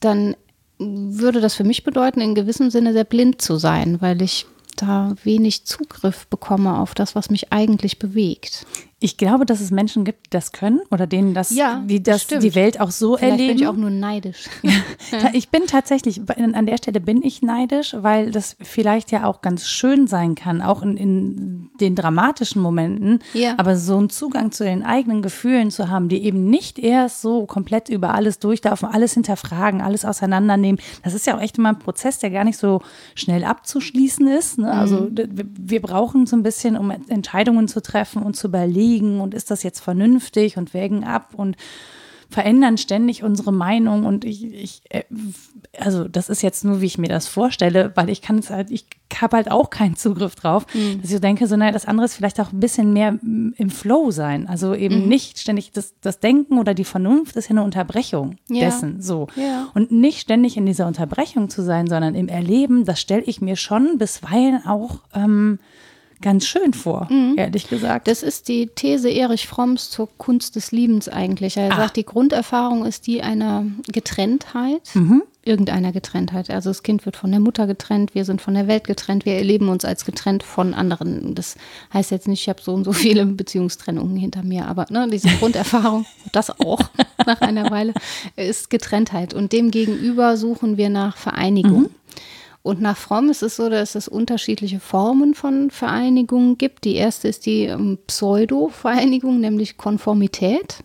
[0.00, 0.36] dann
[0.78, 5.14] würde das für mich bedeuten, in gewissem Sinne sehr blind zu sein, weil ich da
[5.24, 8.66] wenig Zugriff bekomme auf das, was mich eigentlich bewegt.
[9.00, 12.22] Ich glaube, dass es Menschen gibt, die das können oder denen das, ja, die das
[12.22, 12.42] stimmt.
[12.42, 13.54] die Welt auch so Vielleicht erleben.
[13.54, 14.48] bin ich auch nur neidisch.
[15.12, 15.30] Ja.
[15.34, 19.68] Ich bin tatsächlich, an der Stelle bin ich neidisch, weil das vielleicht ja auch ganz
[19.68, 23.18] schön sein kann, auch in, in den dramatischen Momenten.
[23.34, 23.54] Ja.
[23.58, 27.44] Aber so einen Zugang zu den eigenen Gefühlen zu haben, die eben nicht erst so
[27.44, 30.80] komplett über alles durchlaufen, alles hinterfragen, alles auseinandernehmen.
[31.02, 32.80] Das ist ja auch echt immer ein Prozess, der gar nicht so
[33.14, 34.58] schnell abzuschließen ist.
[34.58, 34.72] Ne?
[34.72, 35.28] Also mhm.
[35.58, 39.50] wir brauchen so ein bisschen, um Entscheidungen zu treffen und zu überlegen, abwägen und ist
[39.50, 41.56] das jetzt vernünftig und wägen ab und
[42.30, 45.04] verändern ständig unsere Meinung und ich, ich, äh,
[45.78, 48.72] also das ist jetzt nur, wie ich mir das vorstelle, weil ich kann es halt,
[48.72, 48.86] ich
[49.20, 51.00] habe halt auch keinen Zugriff drauf, mhm.
[51.00, 54.10] dass ich denke, so naja, das andere ist vielleicht auch ein bisschen mehr im Flow
[54.10, 55.08] sein, also eben mhm.
[55.08, 58.64] nicht ständig das, das Denken oder die Vernunft ist ja eine Unterbrechung ja.
[58.64, 59.68] dessen, so ja.
[59.74, 63.54] und nicht ständig in dieser Unterbrechung zu sein, sondern im Erleben, das stelle ich mir
[63.54, 65.60] schon bisweilen auch ähm,
[66.24, 67.34] ganz schön vor, mhm.
[67.36, 68.08] ehrlich gesagt.
[68.08, 71.58] Das ist die These Erich Fromms zur Kunst des Liebens eigentlich.
[71.58, 71.76] Er ah.
[71.76, 74.80] sagt, die Grunderfahrung ist die einer Getrenntheit.
[74.94, 75.22] Mhm.
[75.42, 76.48] Irgendeiner Getrenntheit.
[76.48, 79.34] Also das Kind wird von der Mutter getrennt, wir sind von der Welt getrennt, wir
[79.34, 81.34] erleben uns als getrennt von anderen.
[81.34, 81.56] Das
[81.92, 85.28] heißt jetzt nicht, ich habe so und so viele Beziehungstrennungen hinter mir, aber ne, diese
[85.38, 86.80] Grunderfahrung, das auch
[87.26, 87.92] nach einer Weile,
[88.36, 89.34] ist Getrenntheit.
[89.34, 91.82] Und demgegenüber suchen wir nach Vereinigung.
[91.82, 91.90] Mhm.
[92.64, 96.84] Und nach Fromm ist es so, dass es unterschiedliche Formen von Vereinigungen gibt.
[96.84, 100.78] Die erste ist die ähm, Pseudo-Vereinigung, nämlich Konformität.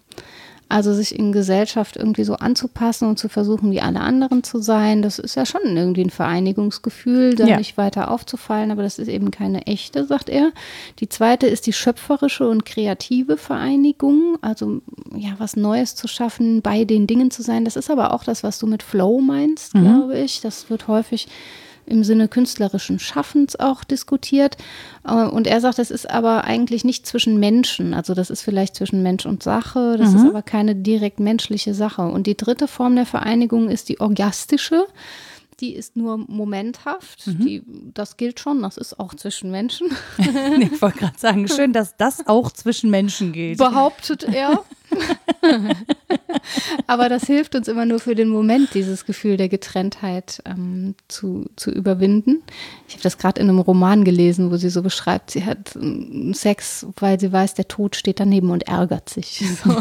[0.67, 5.01] Also sich in Gesellschaft irgendwie so anzupassen und zu versuchen, wie alle anderen zu sein,
[5.01, 7.57] das ist ja schon irgendwie ein Vereinigungsgefühl, da ja.
[7.57, 10.51] nicht weiter aufzufallen, aber das ist eben keine echte, sagt er.
[10.99, 14.81] Die zweite ist die schöpferische und kreative Vereinigung, also
[15.15, 17.63] ja, was Neues zu schaffen, bei den Dingen zu sein.
[17.63, 19.85] Das ist aber auch das, was du mit Flow meinst, mhm.
[19.85, 20.41] glaube ich.
[20.41, 21.27] Das wird häufig
[21.89, 24.57] im Sinne künstlerischen Schaffens auch diskutiert.
[25.05, 27.93] Äh, und er sagt, das ist aber eigentlich nicht zwischen Menschen.
[27.93, 30.17] Also das ist vielleicht zwischen Mensch und Sache, das mhm.
[30.17, 32.03] ist aber keine direkt menschliche Sache.
[32.03, 34.85] Und die dritte Form der Vereinigung ist die orgastische
[35.59, 37.27] die ist nur momenthaft.
[37.27, 37.45] Mhm.
[37.45, 39.89] Die, das gilt schon, das ist auch zwischen Menschen.
[40.17, 43.57] ich wollte gerade sagen, schön, dass das auch zwischen Menschen gilt.
[43.57, 44.63] Behauptet er.
[46.87, 51.45] Aber das hilft uns immer nur für den Moment, dieses Gefühl der Getrenntheit ähm, zu,
[51.55, 52.43] zu überwinden.
[52.87, 56.33] Ich habe das gerade in einem Roman gelesen, wo sie so beschreibt, sie hat ähm,
[56.33, 59.43] Sex, weil sie weiß, der Tod steht daneben und ärgert sich.
[59.59, 59.75] So.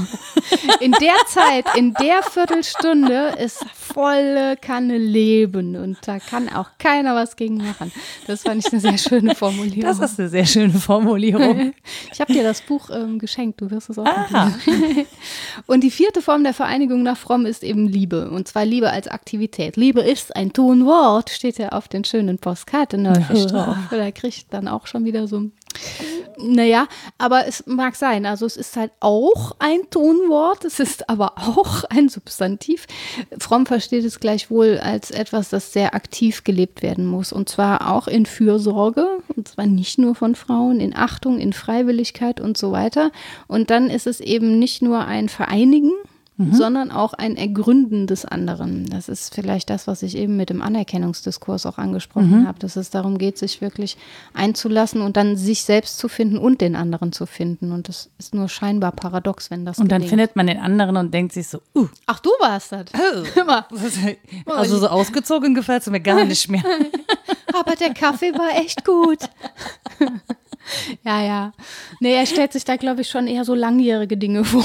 [0.80, 7.14] In der Zeit, in der Viertelstunde ist volle Kanne Leben und da kann auch keiner
[7.14, 7.92] was gegen machen.
[8.26, 9.82] Das fand ich eine sehr schöne Formulierung.
[9.82, 11.74] Das ist eine sehr schöne Formulierung.
[12.12, 14.52] Ich habe dir das Buch ähm, geschenkt, du wirst es auch ah.
[15.66, 18.30] Und die vierte Form der Vereinigung nach Fromm ist eben Liebe.
[18.30, 19.76] Und zwar Liebe als Aktivität.
[19.76, 23.76] Liebe ist ein Tonwort, steht ja auf den schönen Postkarten drauf.
[23.90, 25.50] Da kriegt dann auch schon wieder so
[26.40, 26.86] naja,
[27.18, 28.26] aber es mag sein.
[28.26, 32.86] Also es ist halt auch ein Tonwort, es ist aber auch ein Substantiv.
[33.38, 37.32] Fromm versteht es gleichwohl als etwas, das sehr aktiv gelebt werden muss.
[37.32, 42.40] Und zwar auch in Fürsorge, und zwar nicht nur von Frauen, in Achtung, in Freiwilligkeit
[42.40, 43.10] und so weiter.
[43.46, 45.92] Und dann ist es eben nicht nur ein Vereinigen,
[46.38, 46.54] mhm.
[46.54, 48.88] sondern auch ein Ergründen des anderen.
[48.88, 52.46] Das ist vielleicht das, was ich eben mit dem Anerkennungsdiskurs auch angesprochen mhm.
[52.46, 53.96] habe, dass es darum geht, sich wirklich
[54.32, 57.72] einzulassen und dann sich selbst zu finden und den anderen zu finden.
[57.72, 60.04] Und das ist nur scheinbar paradox, wenn das Und gelingt.
[60.04, 61.88] dann findet man den anderen und denkt sich so, uh.
[62.06, 62.86] Ach, du warst das.
[62.94, 63.42] Oh.
[64.46, 66.62] Also so ausgezogen gefällt es mir gar nicht mehr.
[67.54, 69.18] Aber der Kaffee war echt gut.
[71.04, 71.52] ja, ja.
[72.00, 74.64] Nee, er stellt sich da, glaube ich, schon eher so langjährige Dinge vor.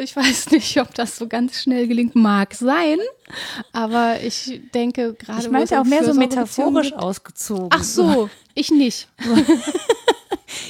[0.00, 2.14] ich weiß nicht, ob das so ganz schnell gelingt.
[2.14, 2.98] Mag sein,
[3.72, 5.40] aber ich denke gerade.
[5.40, 7.68] Ich meinte auch mehr so metaphorisch ausgezogen.
[7.70, 9.08] Ach so, ich nicht.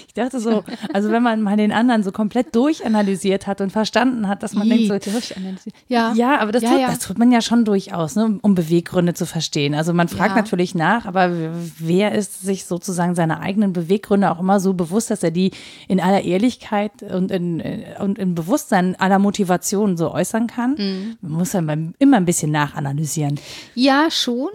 [0.09, 4.29] Ich dachte so, also wenn man mal den anderen so komplett durchanalysiert hat und verstanden
[4.29, 5.75] hat, dass man Wie, denkt so, durchanalysiert.
[5.89, 6.87] Ja, ja aber das, ja, tut, ja.
[6.89, 9.75] das tut man ja schon durchaus, ne, um Beweggründe zu verstehen.
[9.75, 10.43] Also man fragt ja.
[10.43, 11.31] natürlich nach, aber
[11.79, 15.53] wer ist sich sozusagen seine eigenen Beweggründe auch immer so bewusst, dass er die
[15.89, 17.63] in aller Ehrlichkeit und in,
[18.01, 20.75] und im Bewusstsein aller Motivationen so äußern kann?
[20.77, 21.17] Mhm.
[21.21, 21.61] Man muss ja
[21.99, 23.39] immer ein bisschen nachanalysieren.
[23.75, 24.51] Ja, schon.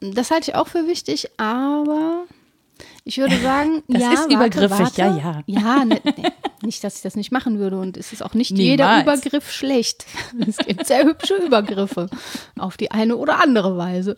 [0.00, 2.24] Das halte ich auch für wichtig, aber
[3.04, 5.00] ich würde sagen, das ja, ist warte, übergriffig, warte.
[5.00, 5.42] ja, ja.
[5.46, 8.52] Ja, ne, ne, nicht, dass ich das nicht machen würde und es ist auch nicht
[8.52, 8.66] Niemals.
[8.68, 10.06] jeder Übergriff schlecht.
[10.46, 12.08] Es gibt sehr hübsche Übergriffe
[12.58, 14.16] auf die eine oder andere Weise.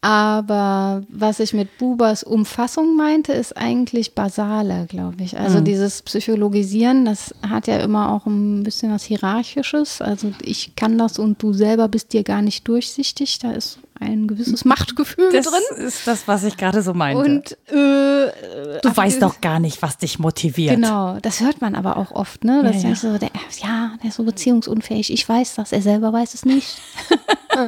[0.00, 5.38] Aber was ich mit Bubers Umfassung meinte, ist eigentlich basaler, glaube ich.
[5.38, 5.64] Also mhm.
[5.64, 10.00] dieses Psychologisieren, das hat ja immer auch ein bisschen was Hierarchisches.
[10.00, 13.38] Also ich kann das und du selber bist dir gar nicht durchsichtig.
[13.40, 15.60] Da ist ein gewisses Machtgefühl das drin.
[15.70, 17.22] Das ist das, was ich gerade so meinte.
[17.22, 20.76] Und äh, du weißt doch gar nicht, was dich motiviert.
[20.76, 22.62] Genau, das hört man aber auch oft, ne?
[22.62, 22.94] Das ja, ja.
[22.94, 23.30] So, der,
[23.62, 25.12] ja, der ist so beziehungsunfähig.
[25.12, 26.78] Ich weiß das, er selber weiß es nicht.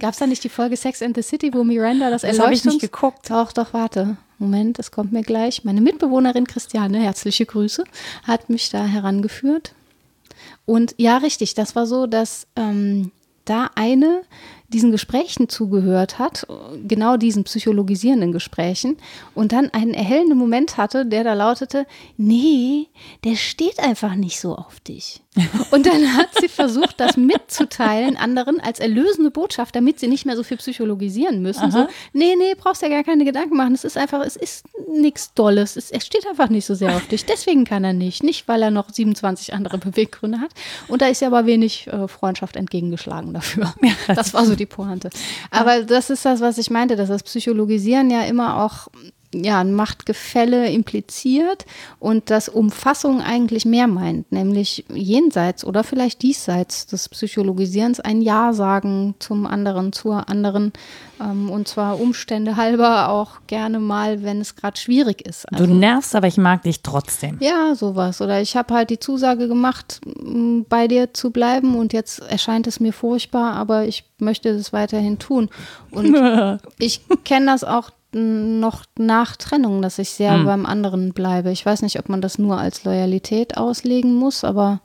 [0.00, 2.52] Gab es da nicht die Folge Sex and the City, wo Miranda das, das habe
[2.52, 3.30] ich nicht geguckt.
[3.30, 4.16] Doch, doch, warte.
[4.38, 5.64] Moment, das kommt mir gleich.
[5.64, 7.84] Meine Mitbewohnerin Christiane, herzliche Grüße,
[8.24, 9.72] hat mich da herangeführt.
[10.66, 13.12] Und ja, richtig, das war so, dass ähm,
[13.46, 14.22] da eine
[14.68, 16.46] diesen Gesprächen zugehört hat,
[16.86, 18.96] genau diesen psychologisierenden Gesprächen,
[19.34, 22.88] und dann einen erhellenden Moment hatte, der da lautete, nee,
[23.24, 25.22] der steht einfach nicht so auf dich.
[25.70, 30.36] Und dann hat sie versucht, das mitzuteilen anderen als erlösende Botschaft, damit sie nicht mehr
[30.36, 31.70] so viel psychologisieren müssen.
[31.70, 33.74] So, nee, nee, brauchst ja gar keine Gedanken machen.
[33.74, 35.76] Es ist einfach, es ist nichts Dolles.
[35.76, 37.24] Es, er steht einfach nicht so sehr auf dich.
[37.24, 38.22] Deswegen kann er nicht.
[38.22, 40.50] Nicht, weil er noch 27 andere Beweggründe hat.
[40.88, 43.74] Und da ist ja aber wenig äh, Freundschaft entgegengeschlagen dafür.
[43.82, 45.10] Ja, das war so die Pointe.
[45.50, 48.88] Aber das ist das, was ich meinte, dass das Psychologisieren ja immer auch
[49.44, 51.66] ja, ein Machtgefälle impliziert
[51.98, 58.52] und das Umfassung eigentlich mehr meint, nämlich jenseits oder vielleicht diesseits des Psychologisierens ein Ja
[58.52, 60.72] sagen zum anderen, zur anderen
[61.20, 65.50] ähm, und zwar Umstände halber auch gerne mal, wenn es gerade schwierig ist.
[65.52, 67.38] Also, du nervst, aber ich mag dich trotzdem.
[67.40, 68.20] Ja, sowas.
[68.20, 70.00] Oder ich habe halt die Zusage gemacht,
[70.68, 75.18] bei dir zu bleiben und jetzt erscheint es mir furchtbar, aber ich möchte es weiterhin
[75.18, 75.48] tun.
[75.90, 76.14] Und
[76.78, 80.44] ich kenne das auch noch nach Trennung, dass ich sehr hm.
[80.44, 81.50] beim anderen bleibe.
[81.50, 84.80] Ich weiß nicht, ob man das nur als Loyalität auslegen muss, aber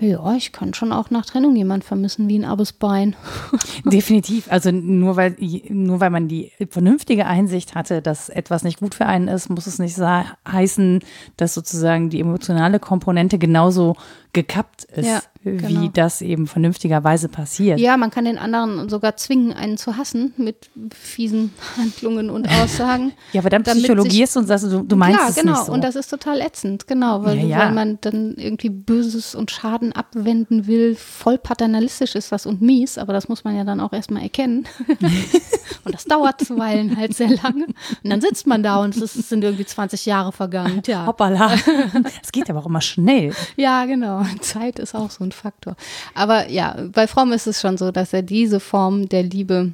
[0.00, 3.14] ja, ich kann schon auch nach Trennung jemand vermissen wie ein abes Bein.
[3.84, 4.50] Definitiv.
[4.50, 5.36] Also nur weil,
[5.68, 9.66] nur weil man die vernünftige Einsicht hatte, dass etwas nicht gut für einen ist, muss
[9.66, 11.00] es nicht heißen,
[11.36, 13.96] dass sozusagen die emotionale Komponente genauso
[14.32, 15.82] gekappt ist, ja, genau.
[15.82, 17.78] wie das eben vernünftigerweise passiert.
[17.78, 23.12] Ja, man kann den anderen sogar zwingen, einen zu hassen mit fiesen Handlungen und Aussagen.
[23.32, 25.52] ja, aber dann psychologierst du und sagst, du, du meinst ja, es genau.
[25.52, 25.72] nicht so.
[25.72, 27.58] Und das ist total ätzend, genau, weil, ja, ja.
[27.58, 30.94] weil man dann irgendwie Böses und Schaden abwenden will.
[30.94, 34.66] Voll paternalistisch ist das und mies, aber das muss man ja dann auch erstmal erkennen.
[35.84, 37.66] und das dauert zuweilen halt sehr lange.
[38.02, 40.82] Und dann sitzt man da und es sind irgendwie 20 Jahre vergangen.
[40.82, 41.06] Tja.
[41.06, 41.52] Hoppala.
[42.22, 43.34] Es geht aber auch immer schnell.
[43.56, 44.22] Ja, genau.
[44.40, 45.76] Zeit ist auch so ein Faktor.
[46.14, 49.72] Aber ja, bei Fromm ist es schon so, dass er diese Form der Liebe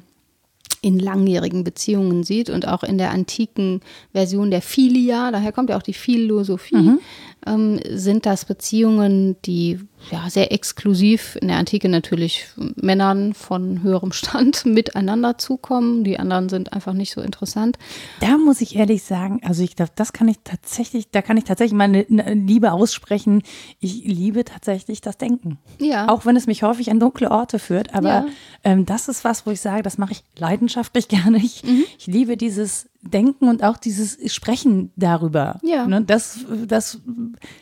[0.83, 3.81] in langjährigen Beziehungen sieht und auch in der antiken
[4.13, 6.99] Version der Philia, daher kommt ja auch die Philosophie, mhm
[7.45, 14.11] ähm, sind das Beziehungen, die ja, sehr exklusiv in der Antike natürlich Männern von höherem
[14.11, 16.03] Stand miteinander zukommen.
[16.03, 17.77] Die anderen sind einfach nicht so interessant.
[18.19, 21.43] Da muss ich ehrlich sagen, also ich glaube, das kann ich tatsächlich, da kann ich
[21.43, 23.43] tatsächlich meine Liebe aussprechen.
[23.79, 25.59] Ich liebe tatsächlich das Denken.
[25.79, 26.09] Ja.
[26.09, 27.93] Auch wenn es mich häufig an dunkle Orte führt.
[27.93, 28.25] Aber ja.
[28.63, 31.37] ähm, das ist was, wo ich sage, das mache ich leidenschaftlich gerne.
[31.37, 31.83] Ich, mhm.
[31.97, 35.59] ich liebe dieses Denken und auch dieses Sprechen darüber.
[35.63, 35.87] Ja.
[35.87, 36.99] Ne, das, das,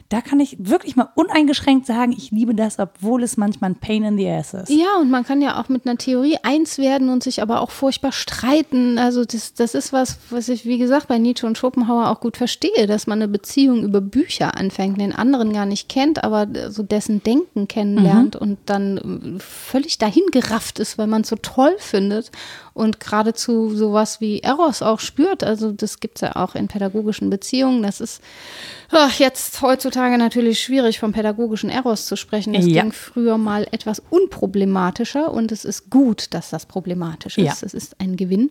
[0.10, 4.04] da kann ich wirklich mal uneingeschränkt sagen, ich liebe das, obwohl es manchmal ein Pain
[4.04, 4.70] in the ass ist.
[4.70, 7.72] Ja, und man kann ja auch mit einer Theorie eins werden und sich aber auch
[7.72, 8.98] furchtbar streiten.
[8.98, 12.36] Also das, das ist was, was ich, wie gesagt, bei Nietzsche und Schopenhauer auch gut
[12.36, 16.84] verstehe, dass man eine Beziehung über Bücher anfängt, den anderen gar nicht kennt, aber so
[16.84, 18.42] dessen Denken kennenlernt mhm.
[18.42, 22.32] und dann völlig dahin gerafft ist, weil man es so toll findet
[22.80, 25.44] und geradezu sowas wie Eros auch spürt.
[25.44, 27.84] Also das gibt es ja auch in pädagogischen Beziehungen.
[27.84, 28.22] Das ist
[28.92, 32.54] ach, jetzt heutzutage natürlich schwierig, vom pädagogischen Eros zu sprechen.
[32.54, 32.82] Das ja.
[32.82, 37.46] ging früher mal etwas unproblematischer und es ist gut, dass das problematisch ist.
[37.46, 37.54] Ja.
[37.62, 38.50] Es ist ein Gewinn.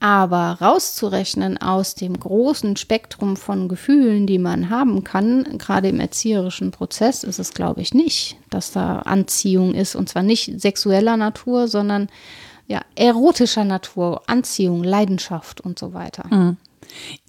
[0.00, 6.70] Aber rauszurechnen aus dem großen Spektrum von Gefühlen, die man haben kann, gerade im erzieherischen
[6.70, 9.94] Prozess, ist es, glaube ich, nicht, dass da Anziehung ist.
[9.94, 12.08] Und zwar nicht sexueller Natur, sondern
[12.66, 16.24] ja, erotischer Natur, Anziehung, Leidenschaft und so weiter.
[16.30, 16.56] Mhm.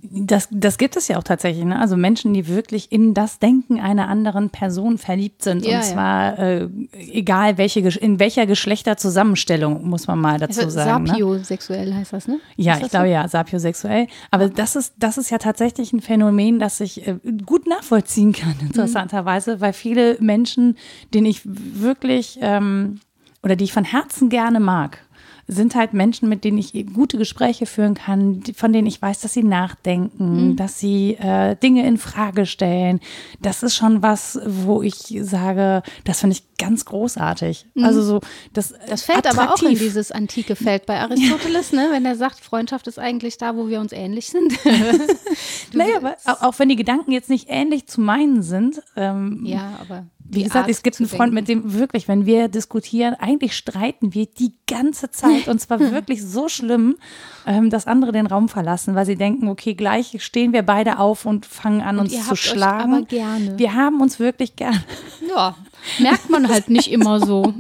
[0.02, 1.66] Das, das gibt es ja auch tatsächlich.
[1.66, 1.80] Ne?
[1.80, 5.66] Also Menschen, die wirklich in das Denken einer anderen Person verliebt sind.
[5.66, 6.44] Ja, und zwar ja.
[6.44, 11.04] äh, egal welche, in welcher Geschlechterzusammenstellung, muss man mal dazu also, sagen.
[11.06, 11.10] Ne?
[11.10, 11.96] Sapiosexuell ne?
[11.96, 12.40] heißt das, ne?
[12.56, 13.12] Ja, das ich glaube so?
[13.12, 14.08] ja, sapiosexuell.
[14.32, 17.16] Aber das ist, das ist ja tatsächlich ein Phänomen, das ich äh,
[17.46, 19.62] gut nachvollziehen kann, interessanterweise, mhm.
[19.62, 20.78] weil viele Menschen,
[21.14, 23.00] denen ich wirklich ähm,
[23.44, 25.00] oder die ich von Herzen gerne mag,
[25.48, 29.34] sind halt Menschen, mit denen ich gute Gespräche führen kann, von denen ich weiß, dass
[29.34, 30.56] sie nachdenken, mhm.
[30.58, 33.00] dass sie äh, Dinge in Frage stellen.
[33.42, 37.66] Das ist schon was, wo ich sage, das finde ich ganz großartig.
[37.76, 37.84] Mhm.
[37.86, 38.20] Also so
[38.52, 39.40] das Das fällt attraktiv.
[39.40, 43.38] aber auch in dieses antike Feld bei Aristoteles, ne, wenn er sagt, Freundschaft ist eigentlich
[43.38, 44.54] da, wo wir uns ähnlich sind.
[45.74, 48.82] naja, aber auch, auch, wenn die Gedanken jetzt nicht ähnlich zu meinen sind.
[48.98, 52.48] Ähm, ja, aber wie gesagt, Art es gibt einen Freund, mit dem wirklich, wenn wir
[52.48, 56.98] diskutieren, eigentlich streiten wir die ganze Zeit und zwar wirklich so schlimm,
[57.46, 61.26] ähm, dass andere den Raum verlassen, weil sie denken, okay, gleich stehen wir beide auf
[61.26, 62.94] und fangen an, und uns zu schlagen.
[62.94, 63.58] aber gerne.
[63.58, 64.84] Wir haben uns wirklich gern.
[65.30, 65.56] Ja,
[66.00, 67.54] merkt man halt nicht immer so.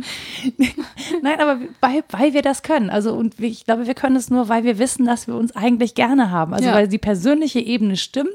[1.21, 2.89] Nein, aber weil, weil wir das können.
[2.89, 5.95] Also und ich glaube, wir können es nur, weil wir wissen, dass wir uns eigentlich
[5.95, 6.53] gerne haben.
[6.53, 6.75] Also ja.
[6.75, 8.29] weil die persönliche Ebene stimmt,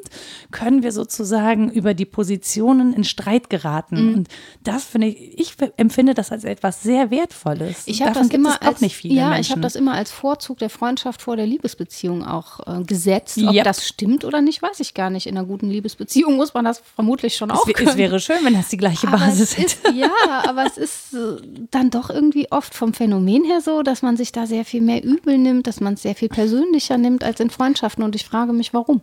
[0.50, 4.08] können wir sozusagen über die Positionen in Streit geraten.
[4.08, 4.14] Mhm.
[4.14, 4.28] Und
[4.64, 7.82] das finde ich, ich empfinde das als etwas sehr Wertvolles.
[7.86, 9.40] Ich habe das immer als, nicht viele ja, Menschen.
[9.40, 13.38] ich habe das immer als Vorzug der Freundschaft vor der Liebesbeziehung auch äh, gesetzt.
[13.38, 13.62] Ob ja.
[13.62, 15.26] das stimmt oder nicht, weiß ich gar nicht.
[15.26, 17.88] In einer guten Liebesbeziehung muss man das vermutlich schon auch es, können.
[17.88, 19.71] Es wäre schön, wenn das die gleiche Aber Basis hätte.
[19.94, 20.10] ja,
[20.48, 21.36] aber es ist äh,
[21.70, 25.02] dann doch irgendwie oft vom Phänomen her so, dass man sich da sehr viel mehr
[25.02, 28.04] übel nimmt, dass man es sehr viel persönlicher nimmt als in Freundschaften.
[28.04, 29.00] Und ich frage mich, warum.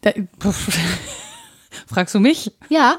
[0.00, 0.12] Da,
[1.86, 2.52] fragst du mich?
[2.68, 2.98] Ja.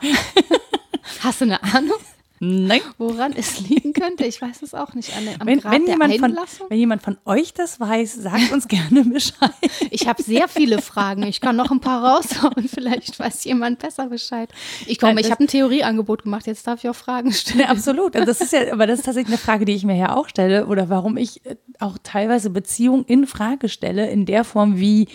[1.21, 1.99] Hast du eine Ahnung?
[2.45, 2.81] Nein.
[2.97, 5.15] Woran es liegen könnte, ich weiß es auch nicht.
[5.15, 6.37] An, am wenn, Grad wenn, jemand von,
[6.69, 9.51] wenn jemand von euch das weiß, sagt uns gerne Bescheid.
[9.89, 11.23] Ich habe sehr viele Fragen.
[11.23, 12.67] Ich kann noch ein paar raushauen.
[12.67, 14.49] Vielleicht weiß jemand besser Bescheid.
[14.85, 16.45] Ich komme, ich habe ein Theorieangebot gemacht.
[16.47, 17.61] Jetzt darf ich auch Fragen stellen.
[17.61, 18.15] Ja, absolut.
[18.15, 20.29] Also das ist ja, aber das ist tatsächlich eine Frage, die ich mir ja auch
[20.29, 25.07] stelle oder warum ich äh, auch teilweise Beziehungen in Frage stelle in der Form, wie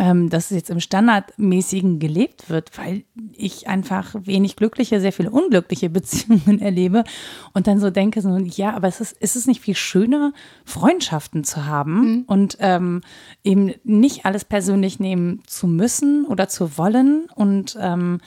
[0.00, 5.30] ähm, dass es jetzt im Standardmäßigen gelebt wird, weil ich einfach wenig glückliche, sehr viele
[5.30, 7.04] unglückliche Beziehungen erlebe
[7.52, 10.32] und dann so denke, so, ja, aber es ist, ist es nicht viel schöner,
[10.64, 12.24] Freundschaften zu haben mhm.
[12.26, 13.02] und ähm,
[13.44, 18.20] eben nicht alles persönlich nehmen zu müssen oder zu wollen und ähm,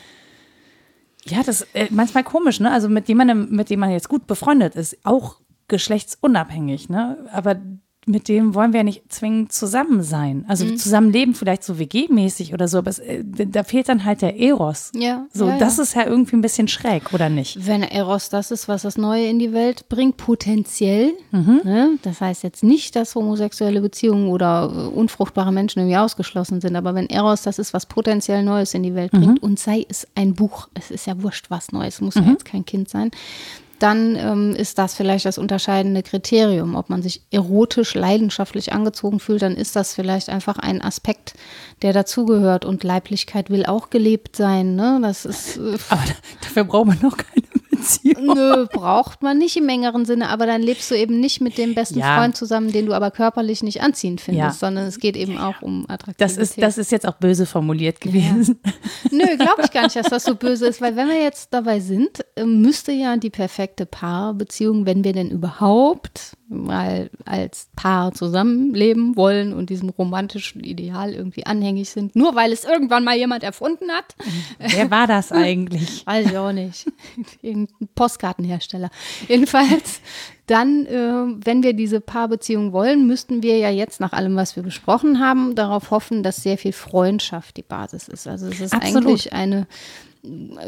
[1.26, 2.70] ja, das ist äh, manchmal komisch, ne?
[2.70, 5.38] Also mit jemandem, mit dem man jetzt gut befreundet ist, auch
[5.70, 7.18] geschlechtsunabhängig, ne?
[7.32, 7.56] Aber
[8.06, 10.46] mit dem wollen wir ja nicht zwingend zusammen sein.
[10.48, 10.78] Also mhm.
[10.78, 14.92] zusammenleben vielleicht so WG-mäßig oder so, aber es, äh, da fehlt dann halt der Eros.
[14.96, 15.26] Ja.
[15.34, 15.84] So, ja, das ja.
[15.84, 17.66] ist ja irgendwie ein bisschen schräg, oder nicht?
[17.66, 21.14] Wenn Eros das ist, was das Neue in die Welt bringt, potenziell.
[21.32, 21.62] Mhm.
[21.64, 21.90] Ne?
[22.02, 26.96] Das heißt jetzt nicht, dass homosexuelle Beziehungen oder äh, unfruchtbare Menschen irgendwie ausgeschlossen sind, aber
[26.96, 29.50] wenn Eros das ist, was potenziell Neues in die Welt bringt, mhm.
[29.50, 32.32] und sei es ein Buch, es ist ja wurscht, was Neues, muss ja mhm.
[32.32, 33.12] jetzt kein Kind sein,
[33.84, 36.76] dann ähm, ist das vielleicht das unterscheidende Kriterium.
[36.76, 41.34] Ob man sich erotisch, leidenschaftlich angezogen fühlt, dann ist das vielleicht einfach ein Aspekt,
[41.82, 42.64] der dazugehört.
[42.64, 44.76] Und Leiblichkeit will auch gelebt sein.
[44.76, 45.00] Ne?
[45.02, 45.58] Das ist.
[45.58, 46.04] Äh, Aber
[46.42, 48.26] dafür braucht man noch keine Beziehung.
[48.36, 51.76] Nö, braucht man nicht im engeren Sinne, aber dann lebst du eben nicht mit dem
[51.76, 52.18] besten ja.
[52.18, 54.68] Freund zusammen, den du aber körperlich nicht anziehend findest, ja.
[54.68, 56.22] sondern es geht eben auch um Attraktivität.
[56.22, 58.60] Das ist, das ist jetzt auch böse formuliert gewesen.
[58.66, 58.72] Ja.
[59.12, 61.80] Nö, glaube ich gar nicht, dass das so böse ist, weil wenn wir jetzt dabei
[61.80, 69.16] sind, äh, müsste ja die perfekte Paarbeziehung, wenn wir denn überhaupt mal als Paar zusammenleben
[69.16, 73.92] wollen und diesem romantischen Ideal irgendwie anhängig sind, nur weil es irgendwann mal jemand erfunden
[73.92, 74.16] hat.
[74.60, 76.06] Wer war das eigentlich?
[76.06, 76.86] Weiß ich auch nicht.
[77.42, 78.90] Irgendein Postkartenhersteller.
[79.28, 80.02] Jedenfalls,
[80.46, 84.64] dann, äh, wenn wir diese Paarbeziehung wollen, müssten wir ja jetzt nach allem, was wir
[84.64, 88.28] besprochen haben, darauf hoffen, dass sehr viel Freundschaft die Basis ist.
[88.28, 89.06] Also es ist Absolut.
[89.06, 89.68] eigentlich eine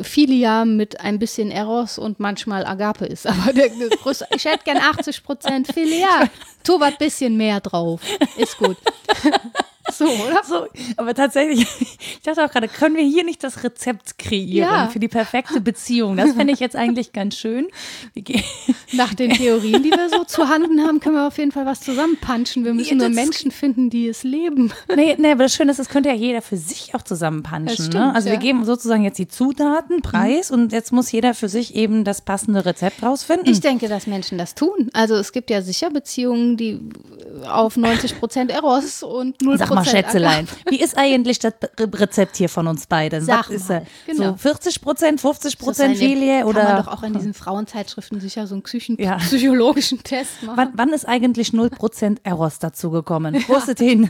[0.02, 3.28] Filia mit ein bisschen Eros und manchmal Agape ist.
[3.28, 6.30] Aber der, der größte, ich hätte gern 80 Prozent Filia.
[6.64, 8.02] Tu was bisschen mehr drauf.
[8.38, 8.78] Ist gut.
[9.92, 10.42] So, oder?
[10.44, 10.68] So,
[10.98, 14.88] aber tatsächlich, ich dachte auch gerade, können wir hier nicht das Rezept kreieren ja.
[14.88, 16.18] für die perfekte Beziehung?
[16.18, 17.68] Das fände ich jetzt eigentlich ganz schön.
[18.94, 21.82] Nach den Theorien, die wir so zu Handen haben, können wir auf jeden Fall was
[21.82, 22.66] zusammenpanschen.
[22.66, 24.72] Wir müssen ja, nur Menschen finden, die es leben.
[24.96, 27.90] Nee, nee, aber das Schöne ist, das könnte ja jeder für sich auch zusammenpanschen.
[27.90, 28.14] Ne?
[28.14, 28.34] Also ja.
[28.34, 30.58] wir geben sozusagen jetzt die Zutaten, Preis mhm.
[30.58, 33.48] und jetzt muss jeder für sich eben das passende Rezept rausfinden.
[33.48, 34.90] Ich denke, dass Menschen das tun.
[34.94, 36.80] Also es gibt ja sicher Beziehungen, die
[37.48, 42.50] auf 90 Prozent Eros und 0 Sag mal, Schätzelein, wie ist eigentlich das Rezept hier
[42.50, 43.24] von uns beiden?
[43.24, 44.32] Sag Was ist mal, genau.
[44.32, 46.46] So 40 Prozent, 50 Prozent Filie?
[46.46, 46.62] Oder?
[46.62, 49.18] Kann man doch auch in diesen Frauenzeitschriften sicher so einen Psychen ja.
[49.18, 50.58] psychologischen Test machen.
[50.58, 53.44] Wann, wann ist eigentlich 0 Prozent Eros dazugekommen?
[53.48, 54.10] Wo ist hin?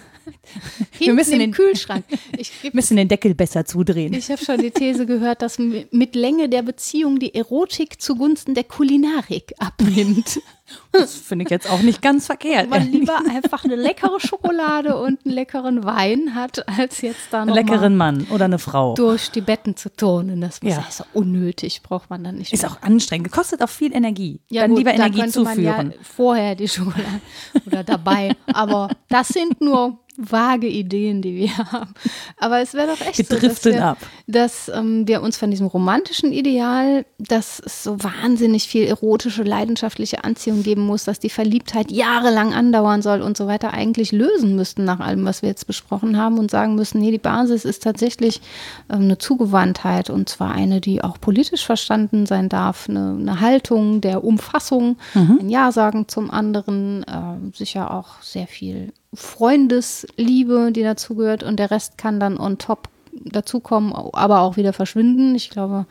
[0.97, 2.05] Wir müssen den Kühlschrank.
[2.37, 4.13] Ich müssen den Deckel besser zudrehen.
[4.13, 8.63] Ich habe schon die These gehört, dass mit Länge der Beziehung die Erotik zugunsten der
[8.63, 10.39] Kulinarik abnimmt.
[10.91, 12.69] Das finde ich jetzt auch nicht ganz verkehrt.
[12.69, 17.55] Man lieber einfach eine leckere Schokolade und einen leckeren Wein hat, als jetzt da noch
[17.55, 20.41] einen leckeren Mann oder eine Frau durch die Betten zu turnen.
[20.41, 20.83] Das ja.
[20.87, 22.53] ist ja unnötig, braucht man dann nicht.
[22.53, 22.71] Ist mehr.
[22.71, 24.41] auch anstrengend, kostet auch viel Energie.
[24.49, 25.91] Ja, dann gut, lieber Energie da zuführen.
[25.91, 27.21] Ja vorher die Schokolade
[27.65, 28.35] oder dabei.
[28.47, 31.93] Aber das sind nur vage Ideen, die wir haben.
[32.37, 33.97] Aber es wäre doch echt wir so, dass, wir, ab.
[34.27, 40.23] dass ähm, wir uns von diesem romantischen Ideal, dass es so wahnsinnig viel erotische, leidenschaftliche
[40.23, 44.85] Anziehung geben muss, dass die Verliebtheit jahrelang andauern soll und so weiter, eigentlich lösen müssten
[44.85, 48.41] nach allem, was wir jetzt besprochen haben und sagen müssen, nee, die Basis ist tatsächlich
[48.89, 54.01] ähm, eine Zugewandtheit und zwar eine, die auch politisch verstanden sein darf, eine, eine Haltung
[54.01, 55.39] der Umfassung, mhm.
[55.41, 61.71] ein Ja sagen zum anderen, äh, sicher auch sehr viel Freundesliebe, die dazugehört und der
[61.71, 65.35] Rest kann dann on top dazukommen, aber auch wieder verschwinden.
[65.35, 65.85] Ich glaube,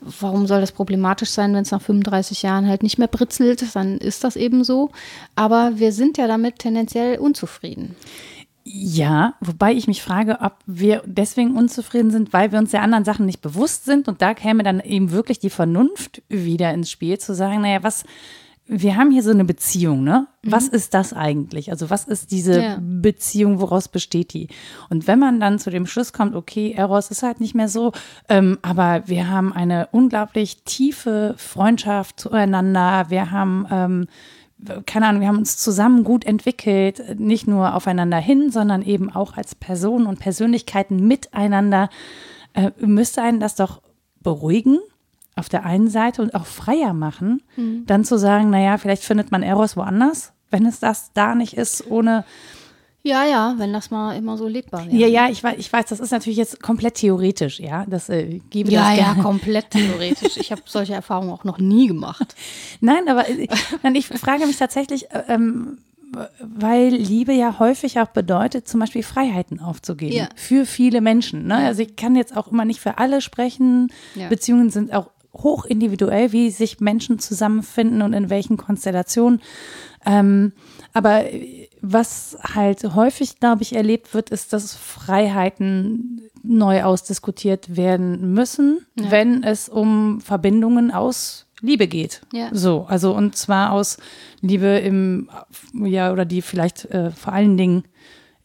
[0.00, 3.98] warum soll das problematisch sein, wenn es nach 35 Jahren halt nicht mehr britzelt, dann
[3.98, 4.90] ist das eben so.
[5.36, 7.96] Aber wir sind ja damit tendenziell unzufrieden.
[8.62, 13.04] Ja, wobei ich mich frage, ob wir deswegen unzufrieden sind, weil wir uns der anderen
[13.04, 14.06] Sachen nicht bewusst sind.
[14.06, 18.04] Und da käme dann eben wirklich die Vernunft wieder ins Spiel, zu sagen, naja, was,
[18.72, 20.28] wir haben hier so eine Beziehung, ne?
[20.44, 20.76] Was mhm.
[20.76, 21.72] ist das eigentlich?
[21.72, 22.78] Also was ist diese ja.
[22.80, 24.46] Beziehung, woraus besteht die?
[24.88, 27.90] Und wenn man dann zu dem Schluss kommt, okay, Eros ist halt nicht mehr so,
[28.28, 34.06] ähm, aber wir haben eine unglaublich tiefe Freundschaft zueinander, wir haben ähm,
[34.86, 39.36] keine Ahnung, wir haben uns zusammen gut entwickelt, nicht nur aufeinander hin, sondern eben auch
[39.36, 41.88] als Personen und Persönlichkeiten miteinander,
[42.52, 43.82] äh, müsste einen das doch
[44.20, 44.78] beruhigen
[45.40, 47.84] auf der einen Seite und auch freier machen, mhm.
[47.86, 51.90] dann zu sagen, naja, vielleicht findet man Eros woanders, wenn es das da nicht ist,
[51.90, 52.24] ohne.
[53.02, 54.94] Ja, ja, wenn das mal immer so lebbar wäre.
[54.94, 57.86] Ja, ja, ich weiß, ich weiß, das ist natürlich jetzt komplett theoretisch, ja.
[57.88, 59.16] Das äh, gebe ja, das gerne.
[59.16, 60.36] Ja, komplett theoretisch.
[60.36, 62.36] Ich habe solche Erfahrungen auch noch nie gemacht.
[62.80, 63.48] Nein, aber äh,
[63.82, 65.78] nein, ich frage mich tatsächlich, äh, ähm,
[66.40, 70.28] weil Liebe ja häufig auch bedeutet, zum Beispiel Freiheiten aufzugeben ja.
[70.34, 71.46] für viele Menschen.
[71.46, 71.56] Ne?
[71.56, 73.92] Also ich kann jetzt auch immer nicht für alle sprechen.
[74.14, 74.28] Ja.
[74.28, 79.40] Beziehungen sind auch hoch individuell, wie sich Menschen zusammenfinden und in welchen Konstellationen.
[80.04, 80.52] Ähm,
[80.92, 81.24] aber
[81.80, 89.10] was halt häufig, glaube ich, erlebt wird, ist, dass Freiheiten neu ausdiskutiert werden müssen, ja.
[89.10, 92.22] wenn es um Verbindungen aus Liebe geht.
[92.32, 92.48] Ja.
[92.52, 93.98] So, also und zwar aus
[94.40, 95.28] Liebe im,
[95.74, 97.84] ja, oder die vielleicht äh, vor allen Dingen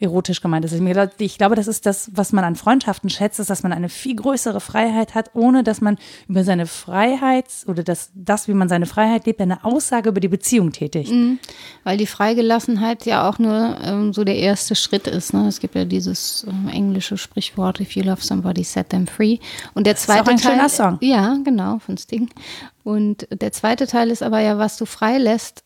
[0.06, 0.74] erotisch gemeint ist.
[1.20, 4.16] Ich glaube, das ist das, was man an Freundschaften schätzt, ist, dass man eine viel
[4.16, 5.98] größere Freiheit hat, ohne dass man
[6.28, 10.28] über seine Freiheit oder das, das wie man seine Freiheit lebt, eine Aussage über die
[10.28, 11.12] Beziehung tätigt.
[11.12, 11.40] Mhm.
[11.84, 15.34] Weil die Freigelassenheit ja auch nur ähm, so der erste Schritt ist.
[15.34, 15.48] Ne?
[15.48, 19.40] Es gibt ja dieses ähm, englische Sprichwort, if you love somebody, set them free.
[19.74, 20.98] Und der zweite das ist auch ein Teil, Song.
[21.02, 22.30] Ja, genau, von Sting.
[22.84, 25.65] Und der zweite Teil ist aber ja, was du freilässt,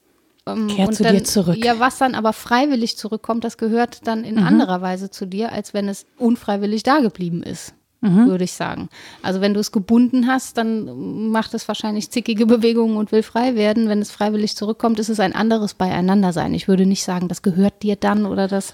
[0.58, 1.64] ähm, Kehr zu dann, dir zurück.
[1.64, 4.44] Ja, was dann aber freiwillig zurückkommt, das gehört dann in mhm.
[4.44, 8.28] anderer Weise zu dir, als wenn es unfreiwillig da geblieben ist mhm.
[8.28, 8.90] würde ich sagen.
[9.22, 13.56] Also wenn du es gebunden hast, dann macht es wahrscheinlich zickige Bewegungen und will frei
[13.56, 13.90] werden.
[13.90, 16.54] Wenn es freiwillig zurückkommt, ist es ein anderes Beieinandersein.
[16.54, 18.72] Ich würde nicht sagen, das gehört dir dann oder das,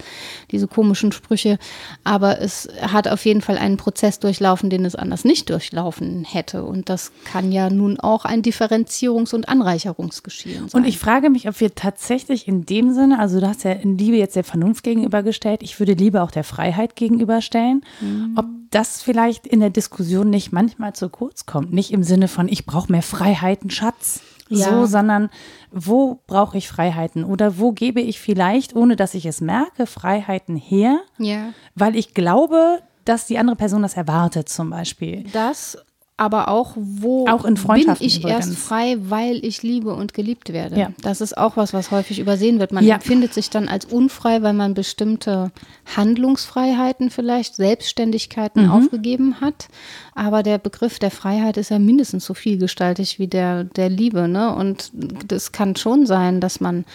[0.51, 1.57] diese komischen Sprüche,
[2.03, 6.63] aber es hat auf jeden Fall einen Prozess durchlaufen, den es anders nicht durchlaufen hätte.
[6.63, 10.81] Und das kann ja nun auch ein Differenzierungs- und Anreicherungsgeschehen sein.
[10.81, 13.97] Und ich frage mich, ob wir tatsächlich in dem Sinne, also du hast ja in
[13.97, 18.33] Liebe jetzt der Vernunft gegenübergestellt, ich würde Liebe auch der Freiheit gegenüberstellen, mhm.
[18.37, 18.45] ob
[18.75, 21.71] das vielleicht in der Diskussion nicht manchmal zu kurz kommt.
[21.71, 24.19] Nicht im Sinne von, ich brauche mehr Freiheiten, Schatz.
[24.49, 24.69] Ja.
[24.69, 25.29] So, sondern
[25.71, 30.55] wo brauche ich Freiheiten oder wo gebe ich vielleicht, ohne dass ich es merke, Freiheiten
[30.55, 31.53] her, ja.
[31.73, 35.23] weil ich glaube, dass die andere Person das erwartet, zum Beispiel.
[35.33, 35.79] Das
[36.17, 38.47] aber auch, wo auch in bin ich übrigens.
[38.47, 40.79] erst frei, weil ich liebe und geliebt werde.
[40.79, 40.89] Ja.
[41.01, 42.71] Das ist auch was, was häufig übersehen wird.
[42.71, 42.95] Man ja.
[42.95, 45.51] empfindet sich dann als unfrei, weil man bestimmte
[45.93, 48.71] Handlungsfreiheiten vielleicht, Selbstständigkeiten mhm.
[48.71, 49.67] aufgegeben hat.
[50.13, 54.29] Aber der Begriff der Freiheit ist ja mindestens so vielgestaltig wie der der Liebe.
[54.29, 54.55] Ne?
[54.55, 54.91] Und
[55.27, 56.85] das kann schon sein, dass man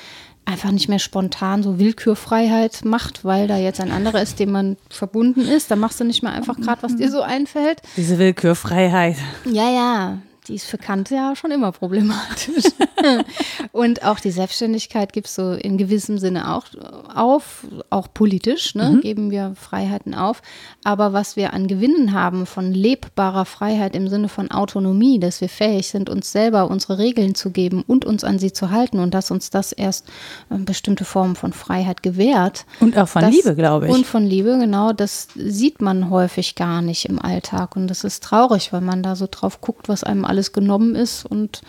[0.45, 4.77] einfach nicht mehr spontan so Willkürfreiheit macht, weil da jetzt ein anderer ist, dem man
[4.89, 5.71] verbunden ist.
[5.71, 7.81] Da machst du nicht mehr einfach gerade, was dir so einfällt.
[7.97, 9.17] Diese Willkürfreiheit.
[9.45, 10.19] Ja, ja
[10.51, 12.65] die ist für Kant ja schon immer problematisch.
[13.73, 16.65] und auch die Selbstständigkeit gibt es so in gewissem Sinne auch
[17.15, 19.01] auf, auch politisch, ne, mhm.
[19.01, 20.43] geben wir Freiheiten auf.
[20.83, 25.49] Aber was wir an Gewinnen haben von lebbarer Freiheit im Sinne von Autonomie, dass wir
[25.49, 29.15] fähig sind, uns selber unsere Regeln zu geben und uns an sie zu halten und
[29.15, 30.09] dass uns das erst
[30.51, 32.67] äh, bestimmte Formen von Freiheit gewährt.
[32.81, 33.93] Und auch von das, Liebe, glaube ich.
[33.93, 37.77] Und von Liebe, genau, das sieht man häufig gar nicht im Alltag.
[37.77, 41.25] Und das ist traurig, weil man da so drauf guckt, was einem alles genommen ist
[41.25, 41.63] und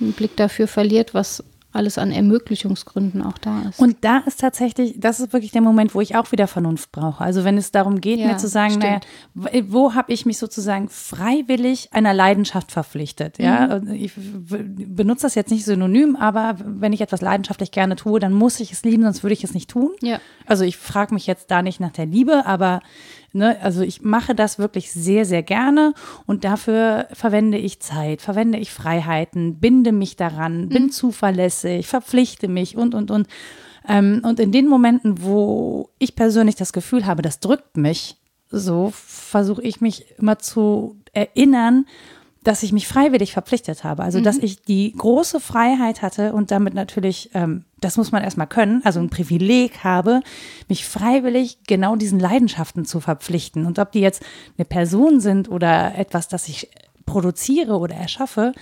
[0.00, 3.80] einen Blick dafür verliert, was alles an Ermöglichungsgründen auch da ist.
[3.80, 7.24] Und da ist tatsächlich, das ist wirklich der Moment, wo ich auch wieder Vernunft brauche.
[7.24, 9.00] Also wenn es darum geht, ja, mir zu sagen, naja,
[9.68, 13.38] wo habe ich mich sozusagen freiwillig einer Leidenschaft verpflichtet?
[13.38, 13.90] Ja, mhm.
[13.90, 18.60] ich benutze das jetzt nicht synonym, aber wenn ich etwas leidenschaftlich gerne tue, dann muss
[18.60, 19.92] ich es lieben, sonst würde ich es nicht tun.
[20.02, 20.20] Ja.
[20.46, 22.80] Also ich frage mich jetzt da nicht nach der Liebe, aber
[23.32, 23.56] Ne?
[23.62, 25.94] Also ich mache das wirklich sehr, sehr gerne
[26.26, 30.90] und dafür verwende ich Zeit, verwende ich Freiheiten, binde mich daran, bin mhm.
[30.90, 33.26] zuverlässig, verpflichte mich und, und, und.
[33.88, 38.16] Ähm, und in den Momenten, wo ich persönlich das Gefühl habe, das drückt mich,
[38.50, 41.86] so versuche ich mich immer zu erinnern,
[42.44, 44.02] dass ich mich freiwillig verpflichtet habe.
[44.02, 44.24] Also, mhm.
[44.24, 48.82] dass ich die große Freiheit hatte und damit natürlich, ähm, das muss man erstmal können,
[48.84, 50.20] also ein Privileg habe,
[50.68, 53.66] mich freiwillig genau diesen Leidenschaften zu verpflichten.
[53.66, 54.22] Und ob die jetzt
[54.58, 56.68] eine Person sind oder etwas, das ich
[57.06, 58.52] produziere oder erschaffe,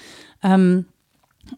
[0.42, 0.86] ähm,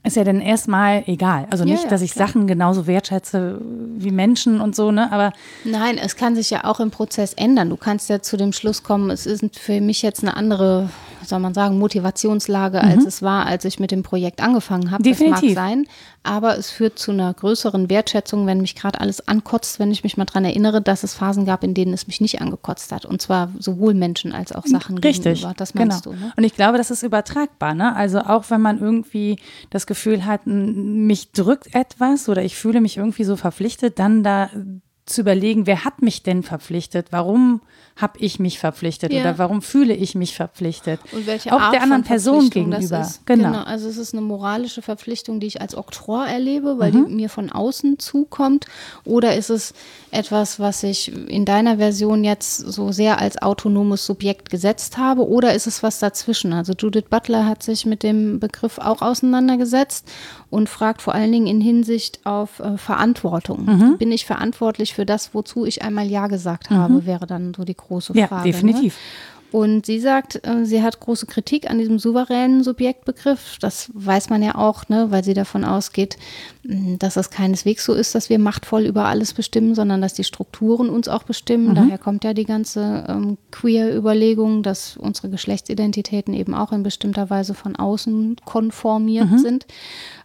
[0.04, 1.46] ist ja dann erstmal egal.
[1.50, 2.28] Also nicht, ja, ja, dass ich klar.
[2.28, 5.12] Sachen genauso wertschätze wie Menschen und so, ne?
[5.12, 5.32] Aber
[5.64, 7.68] nein, es kann sich ja auch im Prozess ändern.
[7.68, 10.88] Du kannst ja zu dem Schluss kommen, es ist für mich jetzt eine andere,
[11.28, 12.88] soll man sagen, Motivationslage, mhm.
[12.88, 15.02] als es war, als ich mit dem Projekt angefangen habe.
[15.02, 15.54] Definitiv.
[15.54, 15.86] Das mag sein
[16.24, 20.16] aber es führt zu einer größeren Wertschätzung, wenn mich gerade alles ankotzt, wenn ich mich
[20.16, 23.04] mal daran erinnere, dass es Phasen gab, in denen es mich nicht angekotzt hat.
[23.04, 25.54] Und zwar sowohl Menschen als auch Sachen Richtig, gegenüber.
[25.56, 26.16] Das meinst genau.
[26.16, 26.32] du, ne?
[26.36, 27.74] Und ich glaube, das ist übertragbar.
[27.74, 27.94] Ne?
[27.96, 29.38] Also auch wenn man irgendwie
[29.70, 34.50] das Gefühl hat, mich drückt etwas oder ich fühle mich irgendwie so verpflichtet, dann da
[35.04, 37.08] zu überlegen, wer hat mich denn verpflichtet?
[37.10, 37.62] Warum
[37.96, 39.20] habe ich mich verpflichtet ja.
[39.20, 41.00] oder warum fühle ich mich verpflichtet?
[41.12, 43.08] Und welche auch Art der anderen Person gegenüber.
[43.26, 43.50] Genau.
[43.50, 43.62] genau.
[43.62, 47.08] Also es ist eine moralische Verpflichtung, die ich als Oktroi erlebe, weil mhm.
[47.08, 48.66] die mir von außen zukommt.
[49.04, 49.74] Oder ist es
[50.10, 55.28] etwas, was ich in deiner Version jetzt so sehr als autonomes Subjekt gesetzt habe?
[55.28, 56.52] Oder ist es was dazwischen?
[56.52, 60.10] Also Judith Butler hat sich mit dem Begriff auch auseinandergesetzt
[60.50, 63.64] und fragt vor allen Dingen in Hinsicht auf äh, Verantwortung.
[63.64, 63.98] Mhm.
[63.98, 67.06] Bin ich verantwortlich für das, wozu ich einmal Ja gesagt habe, mhm.
[67.06, 68.28] wäre dann so die große Frage.
[68.34, 68.94] Ja, definitiv.
[68.94, 69.41] Ne?
[69.52, 73.58] Und sie sagt, äh, sie hat große Kritik an diesem souveränen Subjektbegriff.
[73.60, 76.16] Das weiß man ja auch, ne, weil sie davon ausgeht,
[76.64, 80.24] mm, dass es keineswegs so ist, dass wir machtvoll über alles bestimmen, sondern dass die
[80.24, 81.68] Strukturen uns auch bestimmen.
[81.68, 81.74] Mhm.
[81.74, 87.52] Daher kommt ja die ganze ähm, Queer-Überlegung, dass unsere Geschlechtsidentitäten eben auch in bestimmter Weise
[87.52, 89.38] von außen konformiert mhm.
[89.38, 89.66] sind.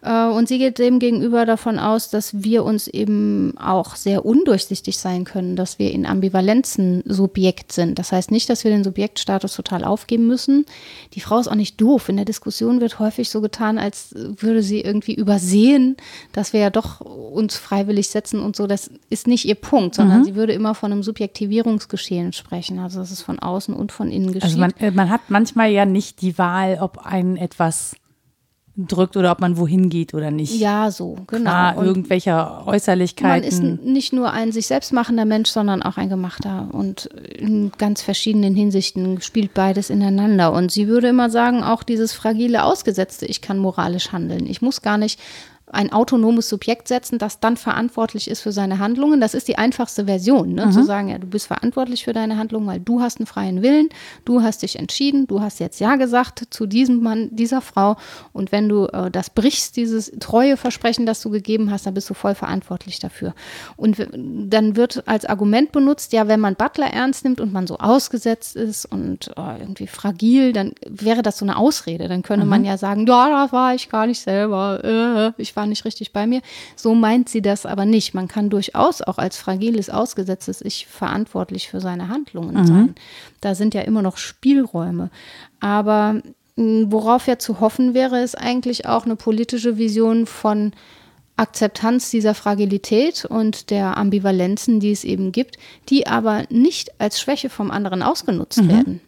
[0.03, 4.97] Äh, und sie geht dem gegenüber davon aus, dass wir uns eben auch sehr undurchsichtig
[4.97, 7.99] sein können, dass wir in Ambivalenzen Subjekt sind.
[7.99, 8.85] Das heißt nicht, dass wir den
[9.17, 10.65] Subjektstatus total aufgeben müssen.
[11.13, 12.09] Die Frau ist auch nicht doof.
[12.09, 15.97] In der Diskussion wird häufig so getan, als würde sie irgendwie übersehen,
[16.31, 18.67] dass wir ja doch uns freiwillig setzen und so.
[18.67, 20.25] Das ist nicht ihr Punkt, sondern mhm.
[20.25, 22.79] sie würde immer von einem Subjektivierungsgeschehen sprechen.
[22.79, 24.43] Also das ist von außen und von innen geschieht.
[24.43, 27.95] Also man, äh, man hat manchmal ja nicht die Wahl, ob ein etwas
[28.77, 30.53] drückt oder ob man wohin geht oder nicht.
[30.59, 31.49] Ja, so, genau.
[31.49, 33.41] Klar, irgendwelcher Äußerlichkeiten.
[33.41, 36.69] Man ist nicht nur ein sich selbst machender Mensch, sondern auch ein gemachter.
[36.71, 40.53] Und in ganz verschiedenen Hinsichten spielt beides ineinander.
[40.53, 44.45] Und sie würde immer sagen, auch dieses fragile Ausgesetzte, ich kann moralisch handeln.
[44.45, 45.19] Ich muss gar nicht
[45.69, 49.19] ein autonomes Subjekt setzen, das dann verantwortlich ist für seine Handlungen.
[49.19, 50.67] Das ist die einfachste Version, ne?
[50.67, 50.71] Mhm.
[50.71, 53.89] zu sagen, ja, du bist verantwortlich für deine Handlungen, weil du hast einen freien Willen,
[54.23, 57.97] du hast dich entschieden, du hast jetzt Ja gesagt zu diesem Mann, dieser Frau
[58.31, 62.09] und wenn du äh, das brichst, dieses treue Versprechen, das du gegeben hast, dann bist
[62.09, 63.33] du voll verantwortlich dafür.
[63.75, 67.77] Und dann wird als Argument benutzt, ja, wenn man Butler ernst nimmt und man so
[67.77, 72.07] ausgesetzt ist und äh, irgendwie fragil, dann wäre das so eine Ausrede.
[72.07, 72.49] Dann könne mhm.
[72.49, 76.13] man ja sagen, ja, da war ich gar nicht selber, äh, ich war nicht richtig
[76.13, 76.41] bei mir.
[76.77, 78.13] So meint sie das aber nicht.
[78.13, 82.67] Man kann durchaus auch als fragiles, ausgesetztes Ich verantwortlich für seine Handlungen mhm.
[82.67, 82.95] sein.
[83.41, 85.09] Da sind ja immer noch Spielräume.
[85.59, 86.21] Aber
[86.55, 90.71] worauf ja zu hoffen wäre, ist eigentlich auch eine politische Vision von
[91.35, 95.57] Akzeptanz dieser Fragilität und der Ambivalenzen, die es eben gibt,
[95.89, 98.69] die aber nicht als Schwäche vom anderen ausgenutzt mhm.
[98.69, 99.01] werden.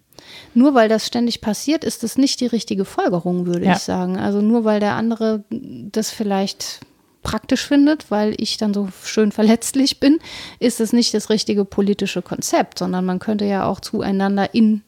[0.53, 3.73] Nur weil das ständig passiert, ist das nicht die richtige Folgerung, würde ja.
[3.73, 4.17] ich sagen.
[4.17, 6.81] Also nur weil der andere das vielleicht
[7.21, 10.19] praktisch findet, weil ich dann so schön verletzlich bin,
[10.59, 14.83] ist es nicht das richtige politische Konzept, sondern man könnte ja auch zueinander in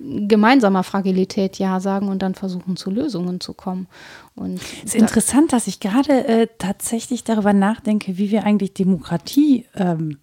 [0.00, 3.88] gemeinsamer Fragilität Ja sagen und dann versuchen, zu Lösungen zu kommen.
[4.34, 9.66] Und es ist interessant, dass ich gerade äh, tatsächlich darüber nachdenke, wie wir eigentlich Demokratie
[9.74, 10.18] ähm,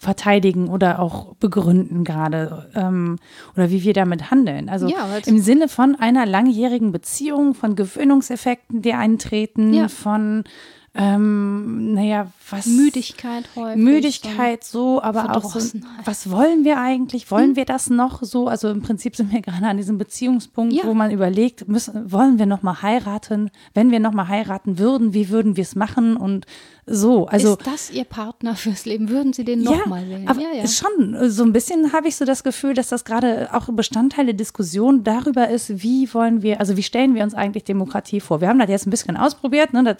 [0.00, 3.18] verteidigen oder auch begründen gerade ähm,
[3.54, 4.70] oder wie wir damit handeln.
[4.70, 9.88] Also ja, im Sinne von einer langjährigen Beziehung, von Gewöhnungseffekten, die eintreten, ja.
[9.88, 10.44] von
[10.92, 12.66] ähm, naja, was.
[12.66, 13.80] Müdigkeit häufig.
[13.80, 17.30] Müdigkeit so, aber auch so, was wollen wir eigentlich?
[17.30, 17.56] Wollen hm?
[17.56, 18.48] wir das noch so?
[18.48, 20.82] Also im Prinzip sind wir gerade an diesem Beziehungspunkt, ja.
[20.84, 23.50] wo man überlegt, müssen, wollen wir noch mal heiraten?
[23.72, 26.16] Wenn wir noch mal heiraten würden, wie würden wir es machen?
[26.16, 26.46] Und
[26.92, 27.52] so, also.
[27.52, 29.08] Ist das Ihr Partner fürs Leben?
[29.10, 30.26] Würden Sie den noch ja, wählen?
[30.28, 30.66] Aber ja, ja.
[30.66, 34.34] schon, so ein bisschen habe ich so das Gefühl, dass das gerade auch Bestandteil der
[34.34, 38.40] Diskussion darüber ist, wie wollen wir, also wie stellen wir uns eigentlich Demokratie vor?
[38.40, 39.84] Wir haben das jetzt ein bisschen ausprobiert, ne?
[39.84, 39.98] Das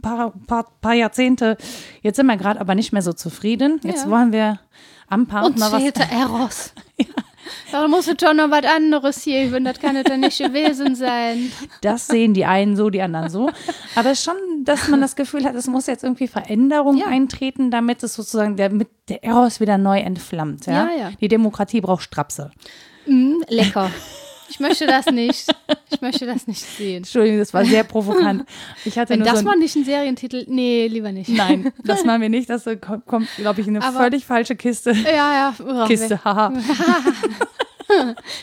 [0.00, 1.56] paar, paar, paar Jahrzehnte.
[2.02, 3.80] Jetzt sind wir gerade aber nicht mehr so zufrieden.
[3.82, 4.60] Jetzt wollen wir
[5.08, 5.82] am Partner was.
[6.12, 6.72] Eros.
[6.96, 7.06] ja.
[7.72, 11.52] Da muss es schon noch was anderes hier, das kann es dann nicht gewesen sein.
[11.82, 13.50] Das sehen die einen so, die anderen so.
[13.94, 14.34] Aber schon,
[14.64, 17.06] dass man das Gefühl hat, es muss jetzt irgendwie Veränderung ja.
[17.06, 20.66] eintreten, damit es sozusagen der, mit der Eros wieder neu entflammt.
[20.66, 20.88] Ja?
[20.88, 21.10] Ja, ja.
[21.20, 22.50] Die Demokratie braucht Strapse.
[23.06, 23.90] Mm, lecker.
[24.50, 25.46] Ich möchte das nicht.
[25.90, 26.98] Ich möchte das nicht sehen.
[26.98, 28.44] Entschuldigung, das war sehr provokant.
[28.84, 31.28] Ich hatte Wenn das so mal nicht ein Serientitel, nee, lieber nicht.
[31.28, 32.50] Nein, das machen wir nicht.
[32.50, 32.64] Das
[33.06, 34.92] kommt, glaube ich, in eine Aber, völlig falsche Kiste.
[34.92, 35.86] Ja, ja.
[35.86, 36.52] Kiste, haha.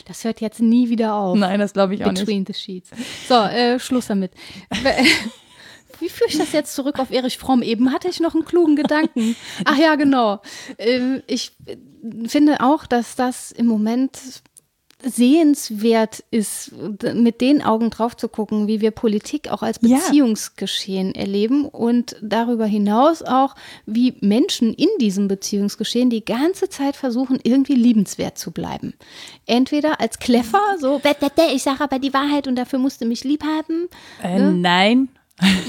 [0.08, 1.38] das hört jetzt nie wieder auf.
[1.38, 2.48] Nein, das glaube ich auch Between nicht.
[2.48, 2.90] the Sheets.
[3.28, 4.32] So, äh, Schluss damit.
[6.00, 7.62] Wie führe ich das jetzt zurück auf Erich Fromm?
[7.62, 9.36] Eben hatte ich noch einen klugen Gedanken.
[9.66, 10.42] Ach ja, genau.
[10.78, 11.54] Ähm, ich
[12.28, 14.44] finde auch, dass das im Moment
[15.04, 16.72] sehenswert ist,
[17.14, 21.22] mit den Augen drauf zu gucken, wie wir Politik auch als Beziehungsgeschehen ja.
[21.22, 27.76] erleben und darüber hinaus auch, wie Menschen in diesem Beziehungsgeschehen die ganze Zeit versuchen, irgendwie
[27.76, 28.94] liebenswert zu bleiben.
[29.46, 31.00] Entweder als Kleffer, so,
[31.54, 33.90] ich sage aber die Wahrheit und dafür musst du mich lieb haben.
[34.24, 34.52] Äh, ne?
[34.52, 35.10] Nein,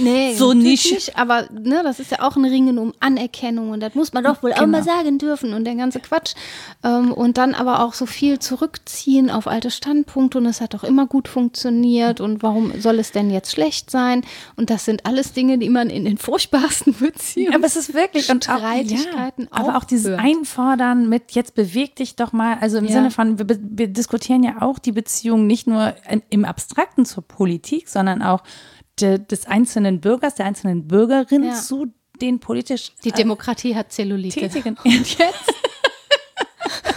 [0.00, 0.90] Nee, so nicht.
[0.92, 1.18] nicht.
[1.18, 4.42] Aber ne, das ist ja auch ein Ringen um Anerkennung und das muss man doch
[4.42, 4.62] wohl genau.
[4.62, 6.34] auch mal sagen dürfen und der ganze Quatsch.
[6.82, 10.84] Ähm, und dann aber auch so viel zurückziehen auf alte Standpunkte und es hat doch
[10.84, 14.22] immer gut funktioniert und warum soll es denn jetzt schlecht sein?
[14.56, 17.54] Und das sind alles Dinge, die man in den furchtbarsten Beziehungen.
[17.54, 20.20] Aber es ist wirklich und Streitigkeiten auch, ja, aber auch dieses hört.
[20.20, 22.92] Einfordern mit jetzt beweg dich doch mal, also im ja.
[22.92, 25.94] Sinne von wir, wir diskutieren ja auch die Beziehung nicht nur
[26.30, 28.42] im Abstrakten zur Politik, sondern auch
[29.00, 31.54] de, des einzelnen Bürgers, der einzelnen Bürgerin ja.
[31.54, 31.86] zu
[32.20, 32.92] den politisch.
[33.04, 34.40] Die Demokratie hat Zellulite.
[34.40, 34.76] Tätigen.
[34.84, 35.54] Und jetzt?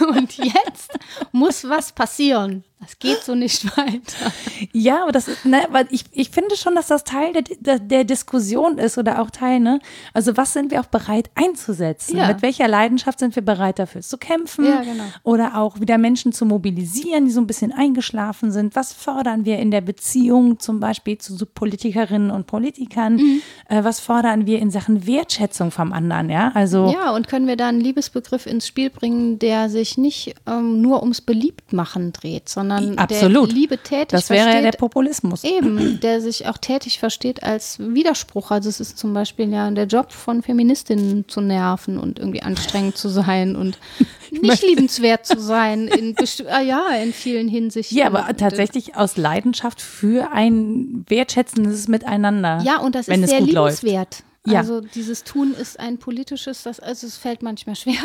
[0.00, 0.98] und jetzt
[1.32, 2.64] muss was passieren.
[2.82, 4.32] Das geht so nicht weiter.
[4.72, 7.78] Ja, aber das ist, ne, weil ich, ich finde schon, dass das Teil der, der,
[7.78, 9.78] der, Diskussion ist oder auch Teil, ne?
[10.12, 12.16] Also was sind wir auch bereit einzusetzen?
[12.16, 12.26] Ja.
[12.26, 14.64] Mit welcher Leidenschaft sind wir bereit dafür zu kämpfen?
[14.64, 15.04] Ja, genau.
[15.22, 18.74] Oder auch wieder Menschen zu mobilisieren, die so ein bisschen eingeschlafen sind.
[18.74, 23.14] Was fördern wir in der Beziehung zum Beispiel zu Politikerinnen und Politikern?
[23.14, 23.42] Mhm.
[23.68, 26.50] Äh, was fordern wir in Sachen Wertschätzung vom anderen, ja?
[26.54, 26.92] Also.
[26.92, 31.00] Ja, und können wir da einen Liebesbegriff ins Spiel bringen, der sich nicht ähm, nur
[31.00, 33.48] ums Beliebtmachen dreht, sondern sondern Absolut.
[33.48, 35.44] der Liebe tätig Das wäre versteht, ja der Populismus.
[35.44, 38.50] Eben, der sich auch tätig versteht als Widerspruch.
[38.50, 42.96] Also es ist zum Beispiel ja der Job von Feministinnen zu nerven und irgendwie anstrengend
[42.96, 43.78] zu sein und
[44.30, 46.16] nicht liebenswert zu sein in
[46.50, 47.96] ah ja, in vielen Hinsichten.
[47.96, 52.60] Ja, aber tatsächlich aus Leidenschaft für ein wertschätzendes Miteinander.
[52.64, 54.22] Ja, und das ist sehr liebenswert.
[54.22, 54.31] Läuft.
[54.46, 54.58] Ja.
[54.58, 57.94] Also dieses Tun ist ein politisches, das, also es fällt manchmal schwer.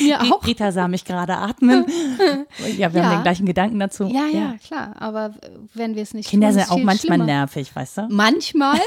[0.00, 0.44] Mir auch.
[0.46, 1.86] Rita sah mich gerade atmen.
[2.76, 3.06] ja, wir ja.
[3.06, 4.04] haben den gleichen Gedanken dazu.
[4.04, 4.96] Ja, ja, ja, klar.
[4.98, 5.34] Aber
[5.72, 7.24] wenn wir es nicht Kinder tun, sind auch manchmal schlimmer.
[7.24, 8.08] nervig, weißt du?
[8.10, 8.80] Manchmal.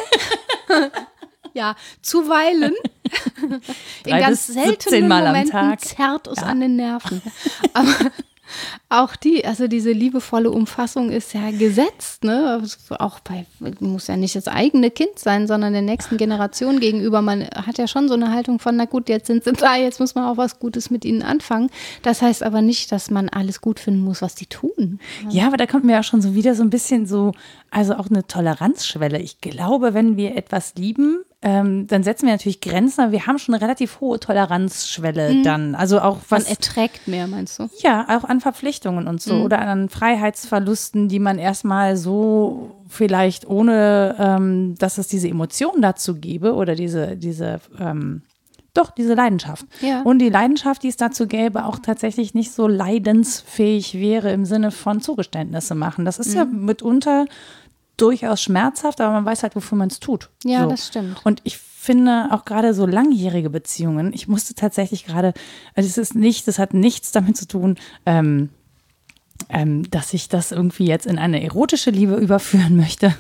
[1.54, 2.74] ja, zuweilen.
[4.06, 5.82] In ganz seltenen Momenten am Tag.
[5.82, 7.22] zerrt es an den Nerven.
[7.74, 7.96] Aber
[8.90, 12.64] auch die, also diese liebevolle Umfassung ist ja gesetzt, ne?
[13.00, 13.46] Auch bei,
[13.80, 17.22] muss ja nicht das eigene Kind sein, sondern der nächsten Generation gegenüber.
[17.22, 20.00] Man hat ja schon so eine Haltung von, na gut, jetzt sind sie da, jetzt
[20.00, 21.70] muss man auch was Gutes mit ihnen anfangen.
[22.02, 25.00] Das heißt aber nicht, dass man alles gut finden muss, was die tun.
[25.30, 27.34] Ja, aber da kommt mir ja schon so wieder so ein bisschen so,
[27.72, 29.20] also auch eine Toleranzschwelle.
[29.20, 33.40] Ich glaube, wenn wir etwas lieben, ähm, dann setzen wir natürlich Grenzen, aber wir haben
[33.40, 35.44] schon eine relativ hohe Toleranzschwelle mhm.
[35.44, 35.76] dann.
[35.76, 36.44] Also auch was.
[36.44, 37.70] Man erträgt mehr, meinst du?
[37.80, 39.44] Ja, auch an Verpflichtungen und so mhm.
[39.44, 46.16] oder an Freiheitsverlusten, die man erstmal so vielleicht ohne, ähm, dass es diese Emotion dazu
[46.16, 48.24] gäbe oder diese, diese ähm,
[48.74, 49.66] doch, diese Leidenschaft.
[49.80, 50.02] Ja.
[50.02, 54.72] Und die Leidenschaft, die es dazu gäbe, auch tatsächlich nicht so leidensfähig wäre im Sinne
[54.72, 56.04] von Zugeständnisse machen.
[56.04, 56.36] Das ist mhm.
[56.36, 57.26] ja mitunter
[57.98, 60.30] durchaus schmerzhaft, aber man weiß halt, wofür man es tut.
[60.44, 60.70] Ja, so.
[60.70, 61.20] das stimmt.
[61.26, 65.34] Und ich finde auch gerade so langjährige Beziehungen, ich musste tatsächlich gerade,
[65.74, 67.76] also es ist nicht, das hat nichts damit zu tun,
[68.06, 68.50] ähm,
[69.50, 73.16] ähm, dass ich das irgendwie jetzt in eine erotische Liebe überführen möchte.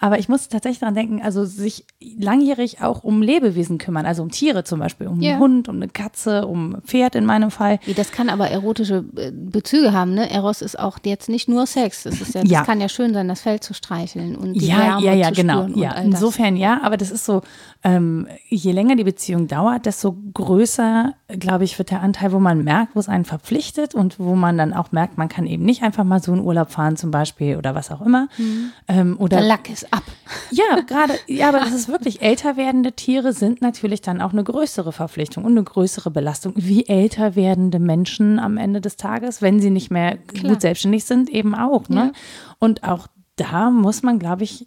[0.00, 1.86] Aber ich musste tatsächlich daran denken, also sich
[2.18, 5.32] langjährig auch um Lebewesen kümmern, also um Tiere zum Beispiel, um ja.
[5.32, 7.78] einen Hund, um eine Katze, um ein Pferd in meinem Fall.
[7.96, 10.30] Das kann aber erotische äh, Bezüge haben, ne?
[10.30, 12.04] Eros ist auch jetzt nicht nur Sex.
[12.04, 12.64] Das, ist ja, ja.
[12.64, 15.40] kann ja schön sein, das Fell zu streicheln und die ja, Wärme ja, ja, zu
[15.40, 15.66] genau.
[15.74, 17.42] Ja, insofern ja, aber das ist so,
[17.82, 22.64] ähm, je länger die Beziehung dauert, desto größer, glaube ich, wird der Anteil, wo man
[22.64, 25.82] merkt, wo es einen verpflichtet und wo man dann auch merkt, man kann eben nicht
[25.82, 28.28] einfach mal so in Urlaub fahren zum Beispiel oder was auch immer.
[28.36, 28.72] Mhm.
[28.88, 30.02] Ähm, oder der Lack ist ab.
[30.50, 34.44] Ja, gerade, ja, aber das ist wirklich, älter werdende Tiere sind natürlich dann auch eine
[34.44, 39.60] größere Verpflichtung und eine größere Belastung, wie älter werdende Menschen am Ende des Tages, wenn
[39.60, 40.52] sie nicht mehr Klar.
[40.52, 41.88] gut selbstständig sind, eben auch.
[41.88, 42.12] Ne?
[42.14, 42.20] Ja.
[42.58, 44.66] Und auch da muss man, glaube ich,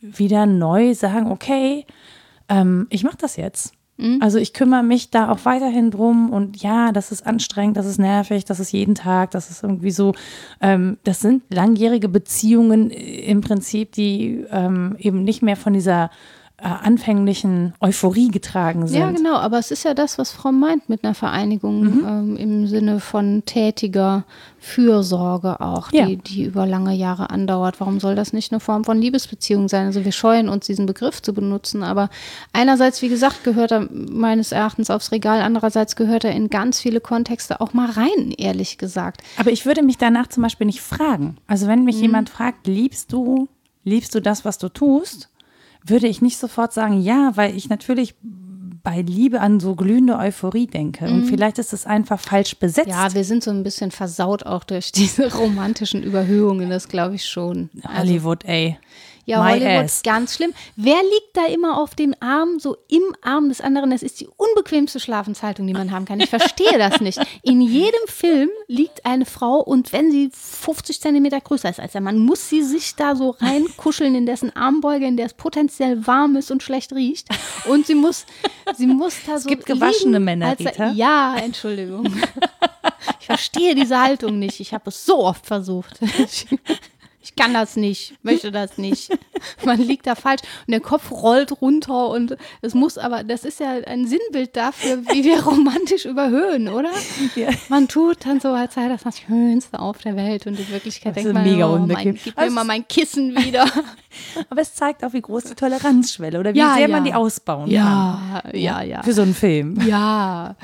[0.00, 1.84] wieder neu sagen, okay,
[2.48, 3.75] ähm, ich mache das jetzt.
[3.96, 4.18] Mhm.
[4.20, 7.98] Also ich kümmere mich da auch weiterhin drum und ja, das ist anstrengend, das ist
[7.98, 10.14] nervig, das ist jeden Tag, das ist irgendwie so,
[10.60, 16.10] ähm, das sind langjährige Beziehungen im Prinzip, die ähm, eben nicht mehr von dieser
[16.58, 18.98] äh, anfänglichen Euphorie getragen sind.
[18.98, 22.06] Ja, genau, aber es ist ja das, was Frau meint mit einer Vereinigung mhm.
[22.08, 24.24] ähm, im Sinne von tätiger
[24.58, 26.06] Fürsorge auch, die, ja.
[26.06, 27.78] die über lange Jahre andauert.
[27.78, 29.84] Warum soll das nicht eine Form von Liebesbeziehung sein?
[29.84, 32.08] Also wir scheuen uns, diesen Begriff zu benutzen, aber
[32.54, 37.00] einerseits, wie gesagt, gehört er meines Erachtens aufs Regal, andererseits gehört er in ganz viele
[37.00, 39.22] Kontexte auch mal rein, ehrlich gesagt.
[39.36, 41.36] Aber ich würde mich danach zum Beispiel nicht fragen.
[41.46, 42.02] Also wenn mich mhm.
[42.02, 43.46] jemand fragt, liebst du,
[43.84, 45.28] liebst du das, was du tust?
[45.86, 48.14] Würde ich nicht sofort sagen, ja, weil ich natürlich
[48.86, 51.06] bei Liebe an so glühende Euphorie denke.
[51.06, 51.26] Und mhm.
[51.26, 52.86] vielleicht ist es einfach falsch besetzt.
[52.86, 57.24] Ja, wir sind so ein bisschen versaut auch durch diese romantischen Überhöhungen, das glaube ich
[57.24, 57.68] schon.
[57.84, 58.78] Hollywood, also, ey.
[59.26, 60.02] Ja, My Hollywood, ass.
[60.02, 60.52] ganz schlimm.
[60.76, 63.90] Wer liegt da immer auf dem Arm, so im Arm des anderen?
[63.90, 66.20] Das ist die unbequemste Schlafenshaltung, die man haben kann.
[66.20, 67.18] Ich verstehe das nicht.
[67.42, 72.00] In jedem Film liegt eine Frau und wenn sie 50 Zentimeter größer ist als der
[72.00, 76.36] Mann, muss sie sich da so reinkuscheln in dessen Armbeuge, in der es potenziell warm
[76.36, 77.28] ist und schlecht riecht.
[77.66, 78.26] Und sie muss,
[78.76, 79.48] sie muss da so.
[79.48, 80.92] Es gibt gewaschene Männer, Rita.
[80.92, 82.14] Ja, Entschuldigung.
[83.18, 84.60] Ich verstehe diese Haltung nicht.
[84.60, 85.98] Ich habe es so oft versucht
[87.26, 89.10] ich kann das nicht, möchte das nicht.
[89.64, 93.58] Man liegt da falsch und der Kopf rollt runter und es muss aber, das ist
[93.58, 96.92] ja ein Sinnbild dafür, wie wir romantisch überhöhen, oder?
[97.34, 97.48] Ja.
[97.68, 101.16] Man tut dann so, als sei das das Schönste auf der Welt und in Wirklichkeit
[101.16, 103.66] denkt man, mega oh, mein, gib mir mal mein Kissen wieder.
[104.50, 106.88] aber es zeigt auch, wie groß die Toleranzschwelle oder wie ja, sehr ja.
[106.88, 108.50] man die ausbauen ja, kann.
[108.54, 109.02] Ja, ja, ja.
[109.02, 109.78] Für so einen Film.
[109.86, 110.56] Ja,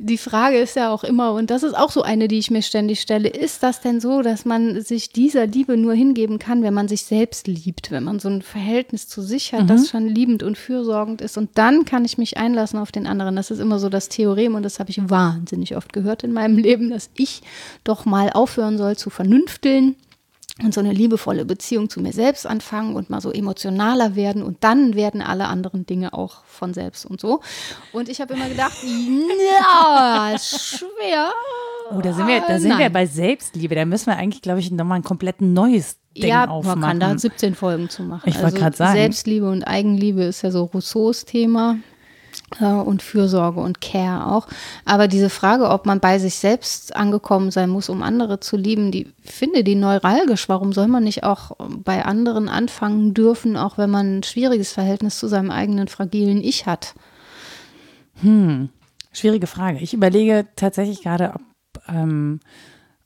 [0.00, 2.62] die Frage ist ja auch immer, und das ist auch so eine, die ich mir
[2.62, 6.74] ständig stelle, ist das denn so, dass man sich dieser Liebe nur hingeben kann, wenn
[6.74, 9.66] man sich selbst liebt, wenn man so ein Verhältnis zu sich hat, mhm.
[9.68, 13.36] das schon liebend und fürsorgend ist und dann kann ich mich einlassen auf den anderen.
[13.36, 16.58] Das ist immer so das Theorem und das habe ich wahnsinnig oft gehört in meinem
[16.58, 17.42] Leben, dass ich
[17.84, 19.96] doch mal aufhören soll zu vernünfteln
[20.62, 24.64] und so eine liebevolle Beziehung zu mir selbst anfangen und mal so emotionaler werden und
[24.64, 27.40] dann werden alle anderen Dinge auch von selbst und so.
[27.92, 31.30] Und ich habe immer gedacht, ja, ist schwer.
[31.90, 33.74] Oh, da sind wir, da sind wir bei Selbstliebe.
[33.74, 36.80] Da müssen wir eigentlich, glaube ich, nochmal ein komplett neues Ding ja, aufmachen.
[36.80, 38.28] man kann da 17 Folgen zu machen.
[38.28, 38.98] Ich wollte also gerade sagen.
[38.98, 41.78] Selbstliebe und Eigenliebe ist ja so Rousseaus Thema
[42.60, 44.46] und Fürsorge und Care auch.
[44.84, 48.90] Aber diese Frage, ob man bei sich selbst angekommen sein muss, um andere zu lieben,
[48.90, 50.48] die finde die neuralgisch.
[50.48, 51.52] Warum soll man nicht auch
[51.84, 56.66] bei anderen anfangen dürfen, auch wenn man ein schwieriges Verhältnis zu seinem eigenen fragilen Ich
[56.66, 56.94] hat?
[58.20, 58.70] Hm,
[59.12, 59.78] schwierige Frage.
[59.80, 61.42] Ich überlege tatsächlich gerade, ob
[61.88, 62.40] ähm,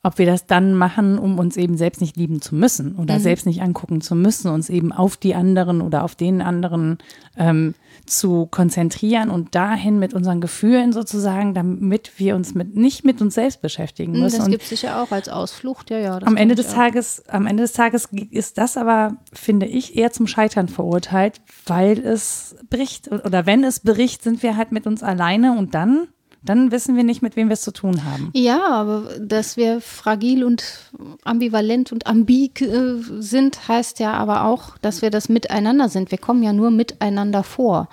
[0.05, 3.21] ob wir das dann machen, um uns eben selbst nicht lieben zu müssen oder mhm.
[3.21, 6.99] selbst nicht angucken zu müssen, uns eben auf die anderen oder auf den anderen
[7.37, 7.75] ähm,
[8.07, 13.35] zu konzentrieren und dahin mit unseren Gefühlen sozusagen, damit wir uns mit nicht mit uns
[13.35, 14.39] selbst beschäftigen mhm, müssen.
[14.39, 16.19] Das gibt es sicher auch als Ausflucht, ja, ja.
[16.23, 20.27] Am Ende des Tages, am Ende des Tages ist das aber, finde ich, eher zum
[20.27, 25.57] Scheitern verurteilt, weil es bricht oder wenn es bricht, sind wir halt mit uns alleine
[25.57, 26.09] und dann
[26.45, 28.31] dann wissen wir nicht, mit wem wir es zu tun haben.
[28.35, 30.91] Ja, aber dass wir fragil und
[31.25, 36.11] ambivalent und ambig äh, sind, heißt ja aber auch, dass wir das miteinander sind.
[36.11, 37.89] Wir kommen ja nur miteinander vor.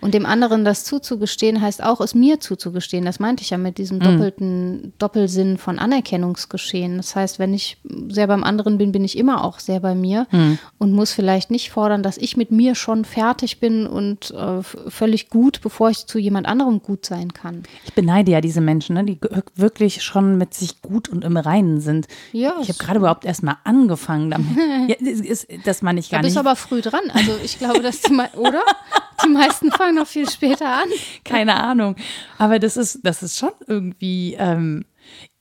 [0.00, 3.04] Und dem anderen das zuzugestehen, heißt auch, es mir zuzugestehen.
[3.04, 4.02] Das meinte ich ja mit diesem mhm.
[4.02, 6.96] doppelten Doppelsinn von Anerkennungsgeschehen.
[6.96, 7.76] Das heißt, wenn ich
[8.08, 10.58] sehr beim anderen bin, bin ich immer auch sehr bei mir mhm.
[10.78, 15.28] und muss vielleicht nicht fordern, dass ich mit mir schon fertig bin und äh, völlig
[15.28, 17.64] gut, bevor ich zu jemand anderem gut sein kann.
[17.84, 19.18] Ich beneide ja diese Menschen, ne, die
[19.54, 22.06] wirklich schon mit sich gut und im Reinen sind.
[22.32, 24.48] Ja, ich habe gerade überhaupt erst mal angefangen damit.
[24.88, 26.44] ja, das, das meine ich gar da bist nicht.
[26.44, 27.02] Du aber früh dran.
[27.12, 28.62] Also ich glaube, dass die, oder?
[29.24, 30.88] Die meisten fangen noch viel später an.
[31.24, 31.96] Keine Ahnung.
[32.38, 34.84] Aber das ist, das ist schon irgendwie, ähm,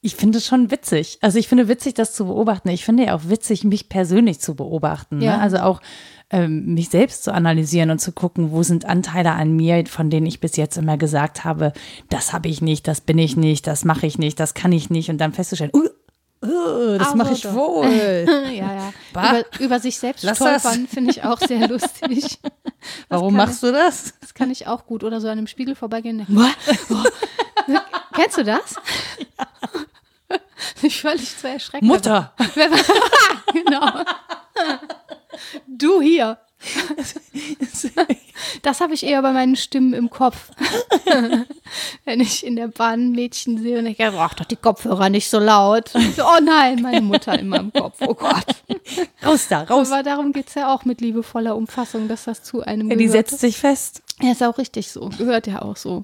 [0.01, 1.17] ich finde es schon witzig.
[1.21, 2.69] Also ich finde witzig, das zu beobachten.
[2.69, 5.17] Ich finde ja auch witzig, mich persönlich zu beobachten.
[5.17, 5.25] Ne?
[5.25, 5.37] Ja.
[5.37, 5.43] Ne?
[5.43, 5.81] Also auch
[6.29, 10.25] ähm, mich selbst zu analysieren und zu gucken, wo sind Anteile an mir, von denen
[10.25, 11.73] ich bis jetzt immer gesagt habe,
[12.09, 14.89] das habe ich nicht, das bin ich nicht, das mache ich nicht, das kann ich
[14.89, 15.09] nicht.
[15.09, 15.89] Und dann festzustellen, uh,
[16.41, 17.85] Uh, das mache ich wohl.
[18.53, 18.93] ja, ja.
[19.11, 22.39] Über, über, sich selbst Lass stolpern finde ich auch sehr lustig.
[23.09, 24.13] Warum machst du das?
[24.21, 25.03] Das kann ich auch gut.
[25.03, 26.25] Oder so an einem Spiegel vorbeigehen.
[26.29, 27.03] Oh.
[28.13, 28.75] Kennst du das?
[29.17, 30.37] Ja.
[30.81, 31.87] Ich völlig zu erschrecken.
[31.87, 32.33] Mutter.
[33.53, 34.03] genau.
[35.67, 36.37] Du hier.
[38.61, 40.51] Das habe ich eher bei meinen Stimmen im Kopf.
[42.05, 45.29] Wenn ich in der Bahn Mädchen sehe und ich denke, ach doch die Kopfhörer nicht
[45.29, 45.89] so laut.
[45.89, 47.97] So, oh nein, meine Mutter in meinem Kopf.
[48.01, 48.45] Oh Gott.
[49.25, 49.91] Raus da, raus.
[49.91, 53.07] Aber darum geht es ja auch mit liebevoller Umfassung, dass das zu einem ja, Die
[53.07, 54.01] setzt sich fest.
[54.21, 55.09] Ja, ist auch richtig so.
[55.17, 56.03] Gehört ja auch so.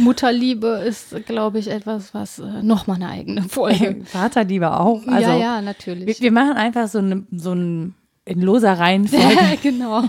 [0.00, 4.02] Mutterliebe ist, glaube ich, etwas, was äh, nochmal eine eigene Folge.
[4.04, 5.06] Vaterliebe auch.
[5.06, 6.06] Also, ja, ja, natürlich.
[6.06, 7.94] Wir, wir machen einfach so, eine, so ein
[8.24, 9.34] in loser Reihenfolge.
[9.34, 10.04] Ja, genau.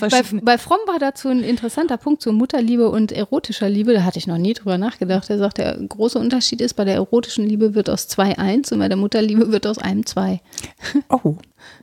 [0.00, 3.94] bei, bei Fromm war dazu ein interessanter Punkt zu Mutterliebe und erotischer Liebe.
[3.94, 5.30] Da hatte ich noch nie drüber nachgedacht.
[5.30, 8.80] Er sagt, der große Unterschied ist, bei der erotischen Liebe wird aus zwei eins und
[8.80, 10.40] bei der Mutterliebe wird aus einem zwei.
[11.08, 11.36] Oh,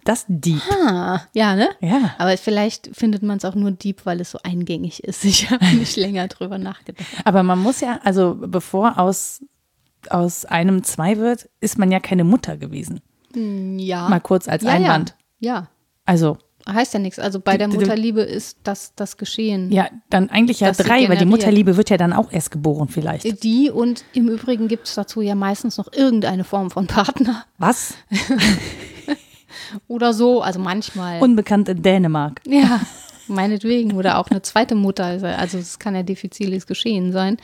[0.03, 0.61] das deep.
[0.71, 1.69] Ah, ja, ne?
[1.81, 2.15] Ja.
[2.17, 5.25] Aber vielleicht findet man es auch nur deep, weil es so eingängig ist.
[5.25, 7.07] Ich habe nicht länger drüber nachgedacht.
[7.25, 9.43] Aber man muss ja, also bevor aus,
[10.09, 13.01] aus einem zwei wird, ist man ja keine Mutter gewesen.
[13.33, 14.07] Hm, ja.
[14.09, 15.09] Mal kurz als ja, Einwand.
[15.09, 15.22] Ja.
[15.43, 15.69] Ja.
[16.05, 16.37] Also
[16.67, 17.19] Heißt ja nichts.
[17.19, 19.69] Also bei der Mutterliebe ist das das Geschehen.
[19.71, 23.43] Ja, dann eigentlich ja drei, weil die Mutterliebe wird ja dann auch erst geboren vielleicht.
[23.43, 27.43] Die und im Übrigen gibt es dazu ja meistens noch irgendeine Form von Partner.
[27.57, 27.95] Was?
[29.87, 31.21] Oder so, also manchmal.
[31.21, 32.39] Unbekannt in Dänemark.
[32.47, 32.79] Ja,
[33.27, 33.93] meinetwegen.
[33.93, 35.05] Oder auch eine zweite Mutter.
[35.37, 37.37] Also es kann ja diffiziles Geschehen sein.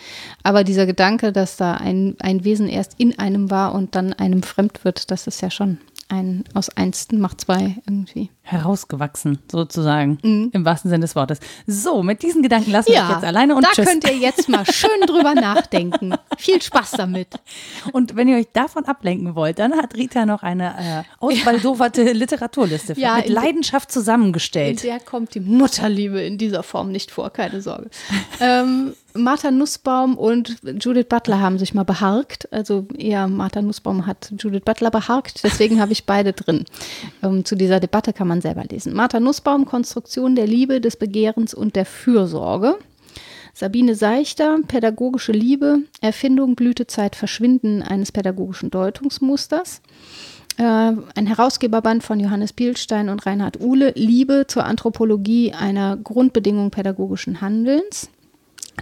[0.43, 4.43] Aber dieser Gedanke, dass da ein, ein Wesen erst in einem war und dann einem
[4.43, 5.77] fremd wird, das ist ja schon
[6.09, 8.29] ein aus Einsten macht zwei irgendwie.
[8.41, 10.49] Herausgewachsen, sozusagen, mhm.
[10.53, 11.39] im wahrsten Sinne des Wortes.
[11.67, 13.85] So, mit diesen Gedanken lassen ja, wir euch jetzt alleine und da tschüss.
[13.85, 16.15] könnt ihr jetzt mal schön drüber nachdenken.
[16.37, 17.35] Viel Spaß damit.
[17.93, 22.11] Und wenn ihr euch davon ablenken wollt, dann hat Rita noch eine äh, ausbaldowerte ja.
[22.11, 24.83] Literaturliste für, ja, mit Leidenschaft zusammengestellt.
[24.83, 27.89] In der kommt die Mutterliebe in dieser Form nicht vor, keine Sorge.
[28.39, 32.51] ähm, Martha Nussbaum und Judith Butler haben sich mal beharkt.
[32.51, 35.43] Also eher Martha Nussbaum hat Judith Butler beharkt.
[35.43, 36.65] Deswegen habe ich beide drin.
[37.23, 38.93] Ähm, zu dieser Debatte kann man selber lesen.
[38.93, 42.77] Martha Nussbaum, Konstruktion der Liebe, des Begehrens und der Fürsorge.
[43.53, 49.81] Sabine Seichter, Pädagogische Liebe, Erfindung, Blütezeit, Verschwinden eines pädagogischen Deutungsmusters.
[50.57, 57.41] Äh, ein Herausgeberband von Johannes Bielstein und Reinhard Uhle, Liebe zur Anthropologie einer Grundbedingung pädagogischen
[57.41, 58.09] Handelns.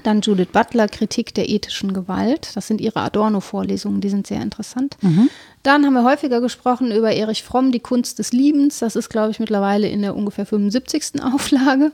[0.04, 2.52] Dann Judith Butler, Kritik der ethischen Gewalt.
[2.56, 4.98] Das sind ihre Adorno-Vorlesungen, die sind sehr interessant.
[5.02, 5.30] Mhm.
[5.64, 8.80] Dann haben wir häufiger gesprochen über Erich Fromm, die Kunst des Liebens.
[8.80, 11.22] Das ist, glaube ich, mittlerweile in der ungefähr 75.
[11.24, 11.92] Auflage.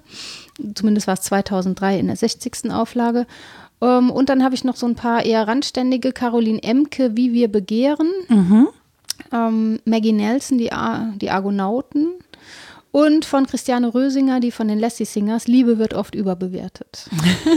[0.75, 2.71] Zumindest war es 2003 in der 60.
[2.71, 3.25] Auflage.
[3.81, 6.11] Ähm, und dann habe ich noch so ein paar eher randständige.
[6.11, 8.09] Caroline Emke, Wie wir begehren.
[8.29, 8.67] Mhm.
[9.31, 12.09] Ähm, Maggie Nelson, die, Ar die Argonauten.
[12.93, 17.09] Und von Christiane Rösinger, die von den Lassie Singers, Liebe wird oft überbewertet.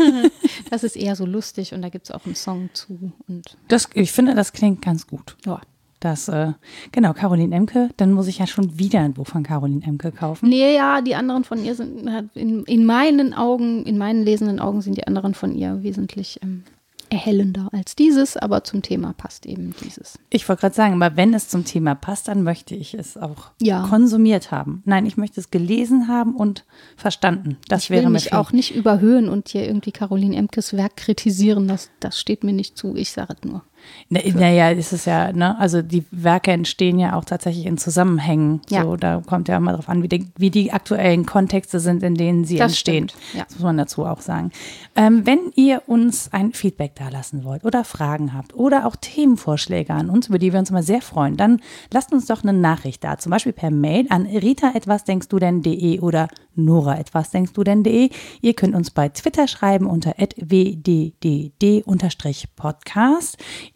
[0.71, 3.13] das ist eher so lustig und da gibt es auch einen Song zu.
[3.29, 5.37] Und das, ich finde, das klingt ganz gut.
[5.45, 5.61] Ja.
[6.01, 6.53] Das, äh,
[6.93, 10.49] genau, Caroline Emke, dann muss ich ja schon wieder ein Buch von Caroline Emke kaufen.
[10.49, 14.81] Nee, ja, die anderen von ihr sind, in, in meinen Augen, in meinen lesenden Augen
[14.81, 16.65] sind die anderen von ihr wesentlich ähm,
[17.11, 20.19] erhellender als dieses, aber zum Thema passt eben dieses.
[20.31, 23.51] Ich wollte gerade sagen, aber wenn es zum Thema passt, dann möchte ich es auch
[23.61, 23.87] ja.
[23.89, 24.83] konsumiert haben.
[24.85, 26.65] Nein, ich möchte es gelesen haben und
[26.97, 27.57] verstanden.
[27.69, 31.69] Das ich wäre will mich auch nicht überhöhen und hier irgendwie Caroline Emkes Werk kritisieren.
[31.69, 32.97] Das, das steht mir nicht zu.
[32.97, 33.63] Ich sage es nur.
[34.09, 35.59] Naja, ist es ja, ne?
[35.59, 38.61] Also die Werke entstehen ja auch tatsächlich in Zusammenhängen.
[38.69, 38.83] Ja.
[38.83, 42.15] So, da kommt ja immer darauf an, wie die, wie die aktuellen Kontexte sind, in
[42.15, 43.11] denen sie das entstehen.
[43.35, 43.45] Ja.
[43.45, 44.53] Das muss man dazu auch sagen.
[44.95, 49.93] Ähm, wenn ihr uns ein Feedback da lassen wollt oder Fragen habt oder auch Themenvorschläge
[49.93, 51.61] an uns, über die wir uns immer sehr freuen, dann
[51.93, 53.19] lasst uns doch eine Nachricht da.
[53.19, 57.63] Zum Beispiel per Mail an rita etwas denkst du denn.de oder Nora etwas denkst du
[57.63, 58.11] denn.de.
[58.41, 60.97] Ihr könnt uns bei Twitter schreiben unter wddd-podcast.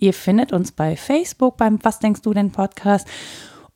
[0.00, 3.06] Ihr findet uns bei Facebook beim Was denkst du denn Podcast.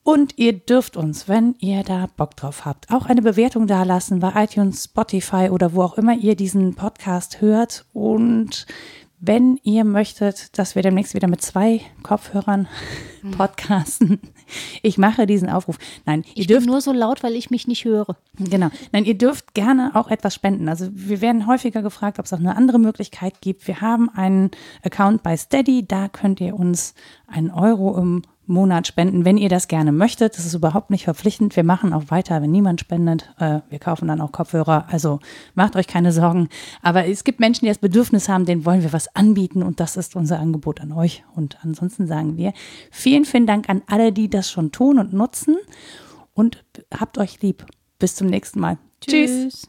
[0.02, 4.32] Und ihr dürft uns, wenn ihr da Bock drauf habt, auch eine Bewertung dalassen bei
[4.44, 7.84] iTunes, Spotify oder wo auch immer ihr diesen Podcast hört.
[7.92, 8.66] Und
[9.26, 12.68] wenn ihr möchtet, dass wir demnächst wieder mit zwei Kopfhörern
[13.20, 13.30] hm.
[13.32, 14.20] podcasten,
[14.82, 15.78] ich mache diesen Aufruf.
[16.04, 18.16] Nein, ihr ich dürft nur so laut, weil ich mich nicht höre.
[18.38, 18.68] Genau.
[18.92, 20.68] Nein, ihr dürft gerne auch etwas spenden.
[20.68, 23.66] Also wir werden häufiger gefragt, ob es auch eine andere Möglichkeit gibt.
[23.66, 24.50] Wir haben einen
[24.82, 26.94] Account bei Steady, da könnt ihr uns
[27.26, 30.36] einen Euro im Monat spenden, wenn ihr das gerne möchtet.
[30.36, 31.56] Das ist überhaupt nicht verpflichtend.
[31.56, 33.32] Wir machen auch weiter, wenn niemand spendet.
[33.38, 34.86] Äh, wir kaufen dann auch Kopfhörer.
[34.90, 35.20] Also
[35.54, 36.48] macht euch keine Sorgen.
[36.82, 39.96] Aber es gibt Menschen, die das Bedürfnis haben, denen wollen wir was anbieten und das
[39.96, 41.24] ist unser Angebot an euch.
[41.34, 42.52] Und ansonsten sagen wir
[42.90, 45.56] vielen, vielen Dank an alle, die das schon tun und nutzen
[46.34, 47.64] und habt euch lieb.
[47.98, 48.78] Bis zum nächsten Mal.
[49.00, 49.66] Tschüss.
[49.66, 49.68] Tschüss.